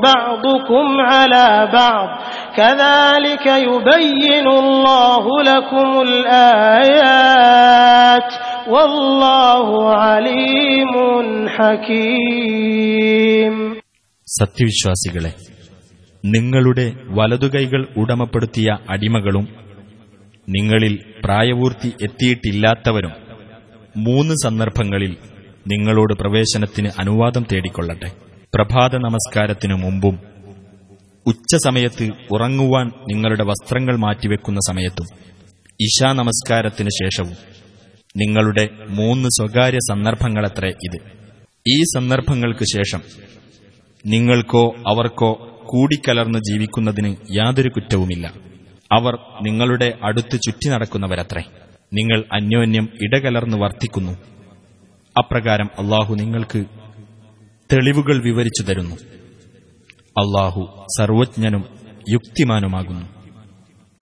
بعضكم 0.00 1.00
على 1.02 1.68
بعض 1.72 2.08
كذلك 2.56 3.46
يبين 3.66 4.46
الله 4.54 5.42
لكم 5.42 5.88
الآيات 7.12 8.32
والله 8.68 9.94
عليم 9.96 10.92
حكيم 11.48 13.54
സത്യവിശ്വാസികളെ 14.28 15.30
നിങ്ങളുടെ 16.24 16.84
വലതുകൈകൾ 17.16 17.82
ഉടമപ്പെടുത്തിയ 18.00 18.68
അടിമകളും 18.94 19.46
നിങ്ങളിൽ 20.48 20.94
പ്രായപൂർത്തി 21.20 21.90
എത്തിയിട്ടില്ലാത്തവരും 22.06 23.12
മൂന്ന് 24.06 24.34
സന്ദർഭങ്ങളിൽ 24.44 25.12
നിങ്ങളോട് 25.71 26.13
പ്രവേശനത്തിന് 26.13 26.89
അനുവാദം 26.99 27.45
തേടിക്കൊള്ളട്ടെ. 27.53 28.11
പ്രഭാത 28.55 28.95
നമസ്കാരത്തിനു 28.95 29.73
മുമ്പും 29.73 30.19
ഉച്ചസമയത്ത് 31.25 32.09
ഉറങ്ങുവാൻ 32.31 32.87
നിങ്ങളുടെ 32.87 33.43
വസ്ത്രങ്ങൾ 33.43 33.95
മാറ്റിവെക്കുന്ന 33.95 34.59
സമയത്തും 34.67 35.05
ഇശാ 35.81 36.13
നമസ്കാരത്തിന് 36.13 36.89
ശേഷവും 36.89 37.35
നിങ്ങളുടെ 38.17 38.69
മൂന്ന് 38.89 39.29
സ്വകാര്യ 39.29 39.77
സന്ദർഭങ്ങളത്രേ 39.77 40.69
ഇത്. 40.69 40.97
ഈ 41.67 41.83
സന്ദർഭങ്ങൾക്ക് 41.95 42.63
ശേഷം 42.63 43.01
നിങ്ങൾക്കോ 44.05 44.75
അവർക്കോ 44.87 45.61
കൂടിക്കലർന്ന് 45.65 46.39
ജീവിക്കുന്നതിന് 46.39 47.15
യാതൊരു 47.31 47.69
കുറ്റവുമില്ല. 47.69 48.33
അവർ 48.91 49.17
നിങ്ങളുടെ 49.41 49.97
അടുത്ത് 50.03 50.37
ചുറ്റി 50.37 50.69
നടക്കുന്നവരത്രേ. 50.69 51.41
നിങ്ങൾ 51.93 52.23
അന്യോന്യം 52.33 52.89
ഇടകലർന്ന് 53.01 53.57
വർത്തിക്കുന്നു. 53.57 54.36
അപ്രകാരം 55.16 55.68
അള്ളാഹു 55.78 56.12
നിങ്ങൾക്ക് 56.14 56.60
തെളിവുകൾ 57.70 58.16
വിവരിച്ചു 58.28 58.62
തരുന്നു 58.64 58.96
അള്ളാഹു 60.16 60.62
സർവജ്ഞനും 60.98 61.64
യുക്തിമാനുമാകുന്നു 62.06 63.06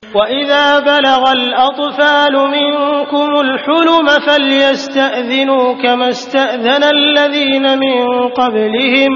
وإذا 0.03 0.67
بلغ 0.83 1.23
الأطفال 1.33 2.35
منكم 2.51 3.31
الحلم 3.41 4.07
فليستأذنوا 4.27 5.67
كما 5.83 6.09
استأذن 6.09 6.83
الذين 6.99 7.65
من 7.79 7.97
قبلهم 8.33 9.13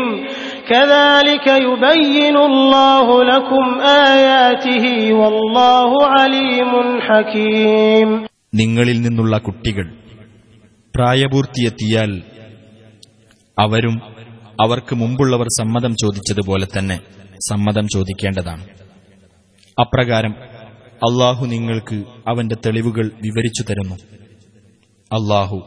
كذلك 0.68 1.46
يبين 1.60 2.36
الله 2.40 3.06
لكم 3.24 3.64
آياته 4.10 4.84
والله 5.12 5.90
عليم 6.08 6.72
حكيم 7.00 8.08
നിങ്ങളിൽ 8.54 8.98
നിന്നുള്ള 9.00 9.34
കുട്ടികൾ 9.38 9.86
പ്രായപൂർത്തിയെത്തിയാൽ 10.99 12.23
അവരും 13.59 14.01
അവർക്ക് 14.61 14.95
മുമ്പുള്ളവർ 14.95 15.45
സമ്മതം 15.45 15.93
ചോദിച്ചതുപോലെ 15.93 16.67
തന്നെ 16.77 16.99
സമ്മതം 17.49 17.87
ചോദിക്കേണ്ടതാണ്. 17.87 18.67
അപ്രകാരം 19.81 20.35
അള്ളാഹു 20.91 21.45
നിങ്ങൾക്ക് 21.45 21.95
അവന്റെ 22.27 22.55
തെളിവുകൾ 22.65 23.11
വിവരിച്ചു 23.23 23.63
തരുന്നു. 23.63 23.95
അള്ളാഹു 25.13 25.57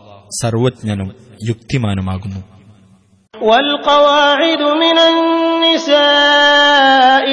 സർവജ്ഞനും 0.42 1.12
യുക്തിമാനുമാകുന്നു. 1.48 2.51
والقواعد 3.40 4.62
من 4.62 4.98
النساء 5.10 5.98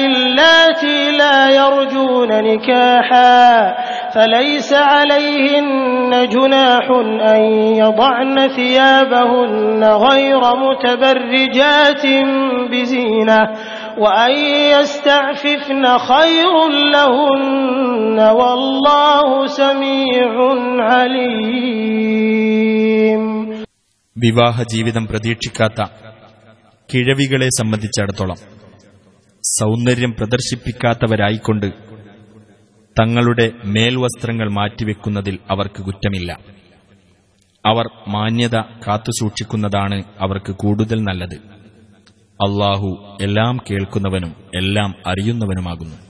اللاتي 0.06 1.10
لا 1.10 1.50
يرجون 1.50 2.28
نكاحا 2.28 3.74
فليس 4.14 4.72
عليهن 4.72 6.28
جناح 6.28 6.90
أن 7.34 7.42
يضعن 7.76 8.48
ثيابهن 8.48 9.84
غير 9.84 10.40
متبرجات 10.56 12.06
بزينة 12.70 13.48
وأن 13.98 14.30
يستعففن 14.80 15.98
خير 15.98 16.68
لهن 16.68 18.20
والله 18.20 19.46
سميع 19.46 20.32
عليم 20.78 22.40
വിവാഹ 24.24 24.62
ജീവിതം 24.62 25.06
പ്രതീക്ഷിക്കാത്ത 25.06 25.84
കിഴവികളെ 26.94 27.48
സംബന്ധിച്ചിടത്തോളം 27.58 28.34
സൗന്ദര്യം 29.60 30.14
പ്രദർശിപ്പിക്കാത്തവരായിക്കൊണ്ട് 30.18 31.72
തങ്ങളുടെ 33.00 33.52
മേൽവസ്ത്രങ്ങൾ 33.64 34.48
മാറ്റിവെക്കുന്നതിൽ 34.48 35.38
അവർക്ക് 35.50 35.82
കുറ്റമില്ല. 35.82 36.40
അവർ 37.66 37.84
മാന്യത 38.08 38.56
കാത്തുസൂക്ഷിക്കുന്നതാണ് 38.56 40.04
അവർക്ക് 40.18 40.52
കൂടുതൽ 40.52 41.02
നല്ലത്. 41.02 41.34
അള്ളാഹു 42.44 43.18
എല്ലാം 43.22 43.58
കേൾക്കുന്നവനും 43.70 44.36
എല്ലാം 44.54 44.94
അറിയുന്നവനുമാകുന്നു. 45.06 46.09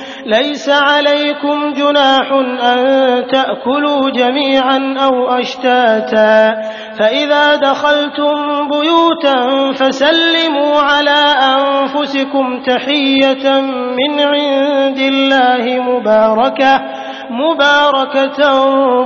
ليس 0.26 0.68
عليكم 0.68 1.72
جناح 1.72 2.32
أن 2.62 2.80
تأكلوا 3.26 4.10
جميعا 4.10 4.94
أو 4.98 5.28
أشتاتا 5.30 6.36
فإذا 6.98 7.56
دخلتم 7.56 8.34
بيوتا 8.68 9.38
فسلموا 9.72 10.74
على 10.80 11.20
أنفسكم 11.54 12.62
تحية 12.62 13.60
من 13.98 14.20
عند 14.22 14.98
الله 14.98 15.64
مباركة 15.82 16.74
مباركة 17.30 18.40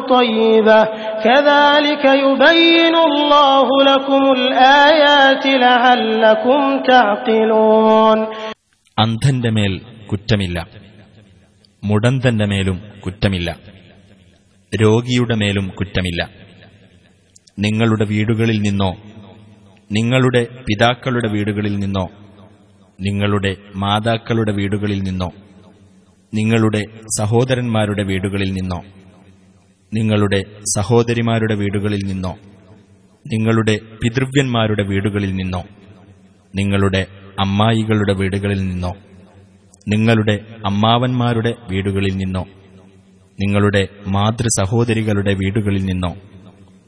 طيبة 0.09 0.85
كذلك 1.25 2.05
يبين 2.05 2.95
الله 2.97 3.67
لكم 3.85 4.23
الآيات 4.33 5.45
لعلكم 5.65 6.61
تعقلون 6.83 8.19
അന്ധന്റെ 8.99 9.51
മേൽ 9.57 9.73
കുറ്റമില്ല 10.11 10.59
മുടന്തന്റെ 11.86 12.46
മേലും 12.46 12.78
കുറ്റമില്ല. 13.06 13.50
രോഗിയുടെ 14.74 15.36
മേലും 15.36 15.68
കുറ്റമില്ല. 15.68 16.22
നിങ്ങളുടെ 17.60 18.06
വീടുകളിൽ 18.06 18.58
നിന്നോ 18.62 18.92
നിങ്ങളുടെ 19.92 20.42
പിതാക്കളുടെ 20.60 21.30
വീടുകളിൽ 21.32 21.76
നിന്നോ 21.80 22.06
നിങ്ങളുടെ 23.02 23.52
മാതാക്കളുടെ 23.76 24.52
വീടുകളിൽ 24.52 25.00
നിന്നോ 25.04 25.30
നിങ്ങളുടെ 26.34 26.82
സഹോദരന്മാരുടെ 27.20 28.04
വീടുകളിൽ 28.04 28.52
നിന്നോ 28.54 28.80
നിങ്ങളുടെ 29.94 30.40
സഹോദരിമാരുടെ 30.78 31.56
വീടുകളിൽ 31.56 32.02
നിന്നോ 32.08 32.34
നിങ്ങളുടെ 33.26 33.76
പിതൃവ്യന്മാരുടെ 34.04 34.84
വീടുകളിൽ 34.84 35.32
നിന്നോ 35.36 35.62
നിങ്ങളുടെ 36.56 37.02
അമ്മായികളുടെ 37.40 38.14
വീടുകളിൽ 38.14 38.60
നിന്നോ 38.68 38.92
നിങ്ങളുടെ 39.88 40.46
അമ്മാവന്മാരുടെ 40.66 41.56
വീടുകളിൽ 41.70 42.18
നിന്നോ 42.18 42.44
നിങ്ങളുടെ 43.40 43.88
മാതൃ 44.08 44.46
സഹോദരികളുടെ 44.58 45.34
വീടുകളിൽ 45.34 45.86
നിന്നോ 45.86 46.16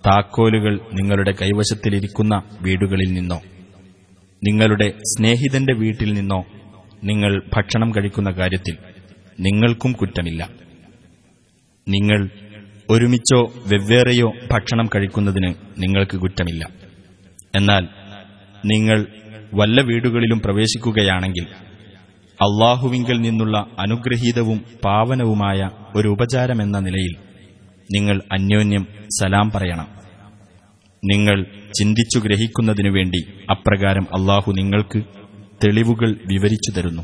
താക്കോലുകൾ 0.06 0.80
നിങ്ങളുടെ 0.94 1.32
കൈവശത്തിലിരിക്കുന്ന 1.32 2.44
വീടുകളിൽ 2.62 3.14
നിന്നോ 3.14 3.42
നിങ്ങളുടെ 4.44 4.90
സ്നേഹിതന്റെ 4.90 5.74
വീട്ടിൽ 5.74 6.14
നിന്നോ 6.14 6.46
നിങ്ങൾ 7.04 7.42
ഭക്ഷണം 7.56 7.92
കഴിക്കുന്ന 7.92 8.32
കാര്യത്തിൽ 8.32 8.78
നിങ്ങൾക്കും 9.40 9.92
കുറ്റമില്ല. 9.92 10.50
നിങ്ങൾ 11.88 12.30
ഒരുമിച്ചോ 12.90 13.54
വെവ്വേറെയോ 13.68 14.34
ഭക്ഷണം 14.52 14.90
കഴിക്കുന്നതിന് 14.96 15.54
നിങ്ങൾക്ക് 15.78 16.18
കുറ്റമില്ല. 16.18 16.70
എന്നാൽ 17.56 17.88
നിങ്ങൾ 18.66 19.06
വല്ല 19.54 19.82
വീടുകളിലും 19.82 20.40
പ്രവേശിക്കുകയാണെങ്കിൽ 20.40 21.46
അള്ളാഹുവിങ്കിൽ 22.42 23.22
നിന്നുള്ള 23.22 23.66
അനുഗ്രഹീതവും 23.80 24.62
പാവനവുമായ 24.86 25.70
ഒരു 25.96 26.08
ഉപചാരമെന്ന 26.08 26.80
നിലയിൽ 26.80 27.16
നിങ്ങൾ 27.96 28.22
അന്യോന്യം 28.32 28.88
സലാം 29.22 29.52
പറയണം. 29.52 29.88
നിങ്ങൾ 31.06 31.46
ചിന്തിച്ചു 31.80 32.20
ഗ്രഹിക്കുന്നതിനു 32.20 32.90
വേണ്ടി 32.90 33.22
അപ്രകാരം 33.52 34.04
അള്ളാഹു 34.04 34.52
നിങ്ങൾക്ക് 34.52 35.04
തെളിവുകൾ 35.64 36.10
വിവരിച്ചു 36.28 36.72
തരുന്നു. 36.72 37.04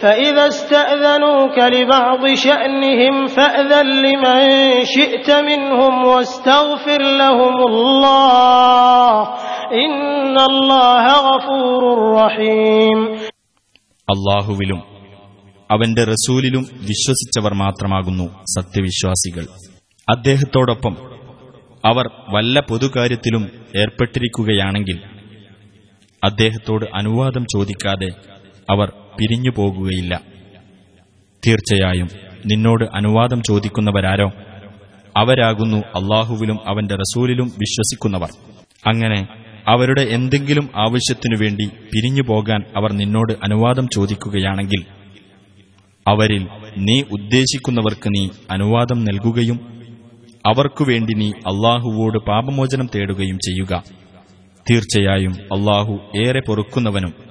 فإذا 0.00 0.44
استأذنوك 0.46 1.56
لبعض 1.74 2.22
شأنهم 2.36 3.14
فأذن 3.28 3.86
لمن 4.04 4.38
شئت 4.86 5.28
منهم 5.42 6.06
واستغفر 6.06 7.00
لهم 7.22 7.56
الله 7.66 9.14
إن 9.76 9.96
الله 10.42 11.04
غفور 11.28 11.82
رحيم 12.16 12.98
അള്ളാഹുവിലും 14.08 14.80
അവന്റെ 15.70 16.02
റസൂലിലും 16.04 16.64
വിശ്വസിച്ചവർ 16.88 17.52
മാത്രമാകുന്നു 17.54 18.26
സത്യവിശ്വാസികൾ 18.56 19.44
അദ്ദേഹത്തോടൊപ്പം 20.08 20.94
അവർ 21.84 22.06
വല്ല 22.34 22.56
പൊതുകാര്യത്തിലും 22.68 23.42
ഏർപ്പെട്ടിരിക്കുകയാണെങ്കിൽ 23.82 24.98
അദ്ദേഹത്തോട് 26.22 26.84
അനുവാദം 26.92 27.44
ചോദിക്കാതെ 27.54 28.10
അവർ 28.68 28.88
പിരിഞ്ഞു 29.19 29.51
പോകുകയില്ല. 29.57 30.21
തീർച്ചയായും 31.47 32.09
നിന്നോട് 32.45 32.85
അനുവാദം 32.95 33.41
ചോദിക്കുന്നവരാരോ? 33.41 34.31
അവരാകുന്നു 35.17 35.77
അള്ളാഹുവിലും 35.77 36.59
അവന്റെ 36.67 36.95
റസൂലിലും 36.95 37.45
വിശ്വസിക്കുന്നവർ. 37.45 38.29
അങ്ങനെ 38.87 39.27
അവരുടെ 39.67 40.01
എന്തെങ്കിലും 40.01 40.69
ആവശ്യത്തിനു 40.75 41.43
വേണ്ടി 41.43 41.65
പിരിഞ്ഞു 41.65 42.21
പോകാൻ 42.21 42.63
അവർ 42.75 42.93
നിന്നോട് 42.93 43.33
അനുവാദം 43.33 43.87
ചോദിക്കുകയാണെങ്കിൽ 43.93 44.85
അവരിൽ 46.07 46.47
നീ 46.77 47.01
ഉദ്ദേശിക്കുന്നവർക്ക് 47.01 48.09
നീ 48.09 48.29
അനുവാദം 48.51 49.03
നൽകുകയും 49.03 49.59
അവർക്കുവേണ്ടി 50.45 51.13
നീ 51.13 51.29
അള്ളാഹുവോട് 51.29 52.17
പാപമോചനം 52.17 52.89
തേടുകയും 52.95 53.37
ചെയ്യുക. 53.37 53.83
തീർച്ചയായും 54.71 55.31
അള്ളാഹു 55.31 55.99
ഏറെ 56.17 56.41
പൊറുക്കുന്നവനും 56.47 57.30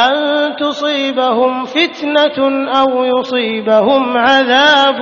أن 0.00 0.14
تصيبهم 0.56 1.52
فتنة 1.66 2.38
أو 2.78 2.90
يصيبهم 3.12 4.02
عذاب 4.26 4.98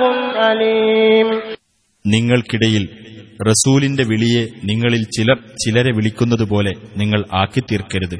أليم 0.49 1.27
നിങ്ങൾക്കിടയിൽ 2.05 2.83
റസൂലിന്റെ 3.47 4.03
വിളിയെ 4.09 4.43
നിങ്ങളിൽ 4.69 5.01
ചിലർ 5.15 5.37
ചിലരെ 5.61 5.91
വിളിക്കുന്നതുപോലെ 5.97 6.71
നിങ്ങൾ 6.97 7.19
ആക്കിത്തീർക്കരുത് 7.41 8.15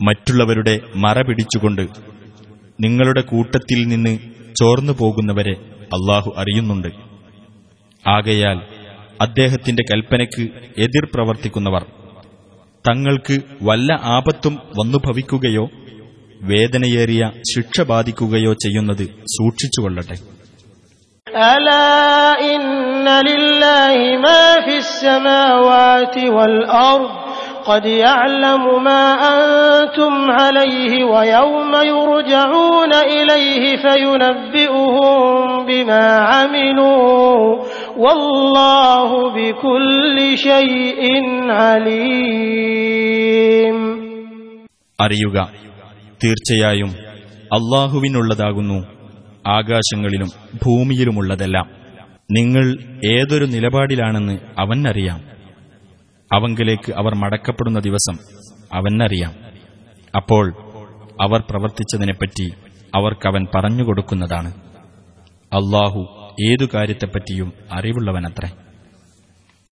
മറ്റുള്ളവരുടെ 0.00 0.74
മറ 1.04 1.16
പിടിച്ചുകൊണ്ട് 1.22 1.84
നിങ്ങളുടെ 2.78 3.22
കൂട്ടത്തിൽ 3.30 3.80
നിന്ന് 3.92 4.12
ചോർന്നു 4.56 4.94
പോകുന്നവരെ 4.98 5.54
അള്ളാഹു 5.96 6.30
അറിയുന്നുണ്ട് 6.42 6.90
ആകയാൽ 8.04 8.58
അദ്ദേഹത്തിന്റെ 9.20 9.84
കൽപ്പനയ്ക്ക് 9.90 10.44
എതിർ 10.84 11.04
പ്രവർത്തിക്കുന്നവർ 11.14 11.84
തങ്ങൾക്ക് 12.87 13.39
വല്ല 13.61 13.93
ആപത്തും 13.93 14.55
വന്നുഭവിക്കുകയോ 14.79 15.69
വേദനയേറിയ 16.41 17.31
ശിക്ഷ 17.55 17.81
ബാധിക്കുകയോ 17.81 18.53
ചെയ്യുന്നത് 18.53 19.03
സൂക്ഷിച്ചുകൊള്ളട്ടെ. 19.07 20.17
അല 21.37 21.69
إن 27.60 27.60
لله 27.60 27.60
ما 27.60 27.60
في 27.60 27.60
السماوات 27.60 27.60
والأرض 27.60 27.66
قد 27.66 27.86
يعلم 27.86 28.84
ما 28.84 29.12
أنتم 29.12 30.30
عليه 30.30 31.04
ويوم 31.04 31.74
يرجعون 31.74 32.94
إليه 32.94 33.76
فينبئهم 33.76 35.66
بما 35.66 36.16
عملوا 36.16 37.64
والله 37.96 39.34
بكل 39.34 40.38
شيء 40.38 41.24
عليم 41.50 43.16
അറിയുക 45.02 45.48
തീർച്ചയായും 46.24 46.90
അള്ളാഹുവിനുള്ളതാകുന്നു 47.50 48.84
ആകാശങ്ങളിലും 49.46 50.28
ഭൂമിയിലുമുള്ളതെല്ലാം 50.64 51.66
നിങ്ങൾ 52.30 52.78
ഏതൊരു 53.04 53.44
നിലപാടിലാണെന്ന് 53.44 54.38
അവനറിയാം 54.58 55.20
അവങ്കിലേക്ക് 56.33 56.91
അവർ 56.93 57.15
മടക്കപ്പെടുന്ന 57.15 57.79
ദിവസം 57.79 58.13
അവനറിയാം. 58.73 59.33
അപ്പോൾ 60.15 60.53
അവർ 61.21 61.43
പ്രവർത്തിച്ചതിനെപ്പറ്റി 61.49 62.51
അവർക്കവൻ 62.95 63.47
പറഞ്ഞുകൊടുക്കുന്നതാണ്. 63.55 64.53
അള്ളാഹു 65.53 65.99
ഏതു 66.47 66.67
കാര്യത്തെപ്പറ്റിയും 66.73 67.53
അറിവുള്ളവനത്രേ. 67.71 68.49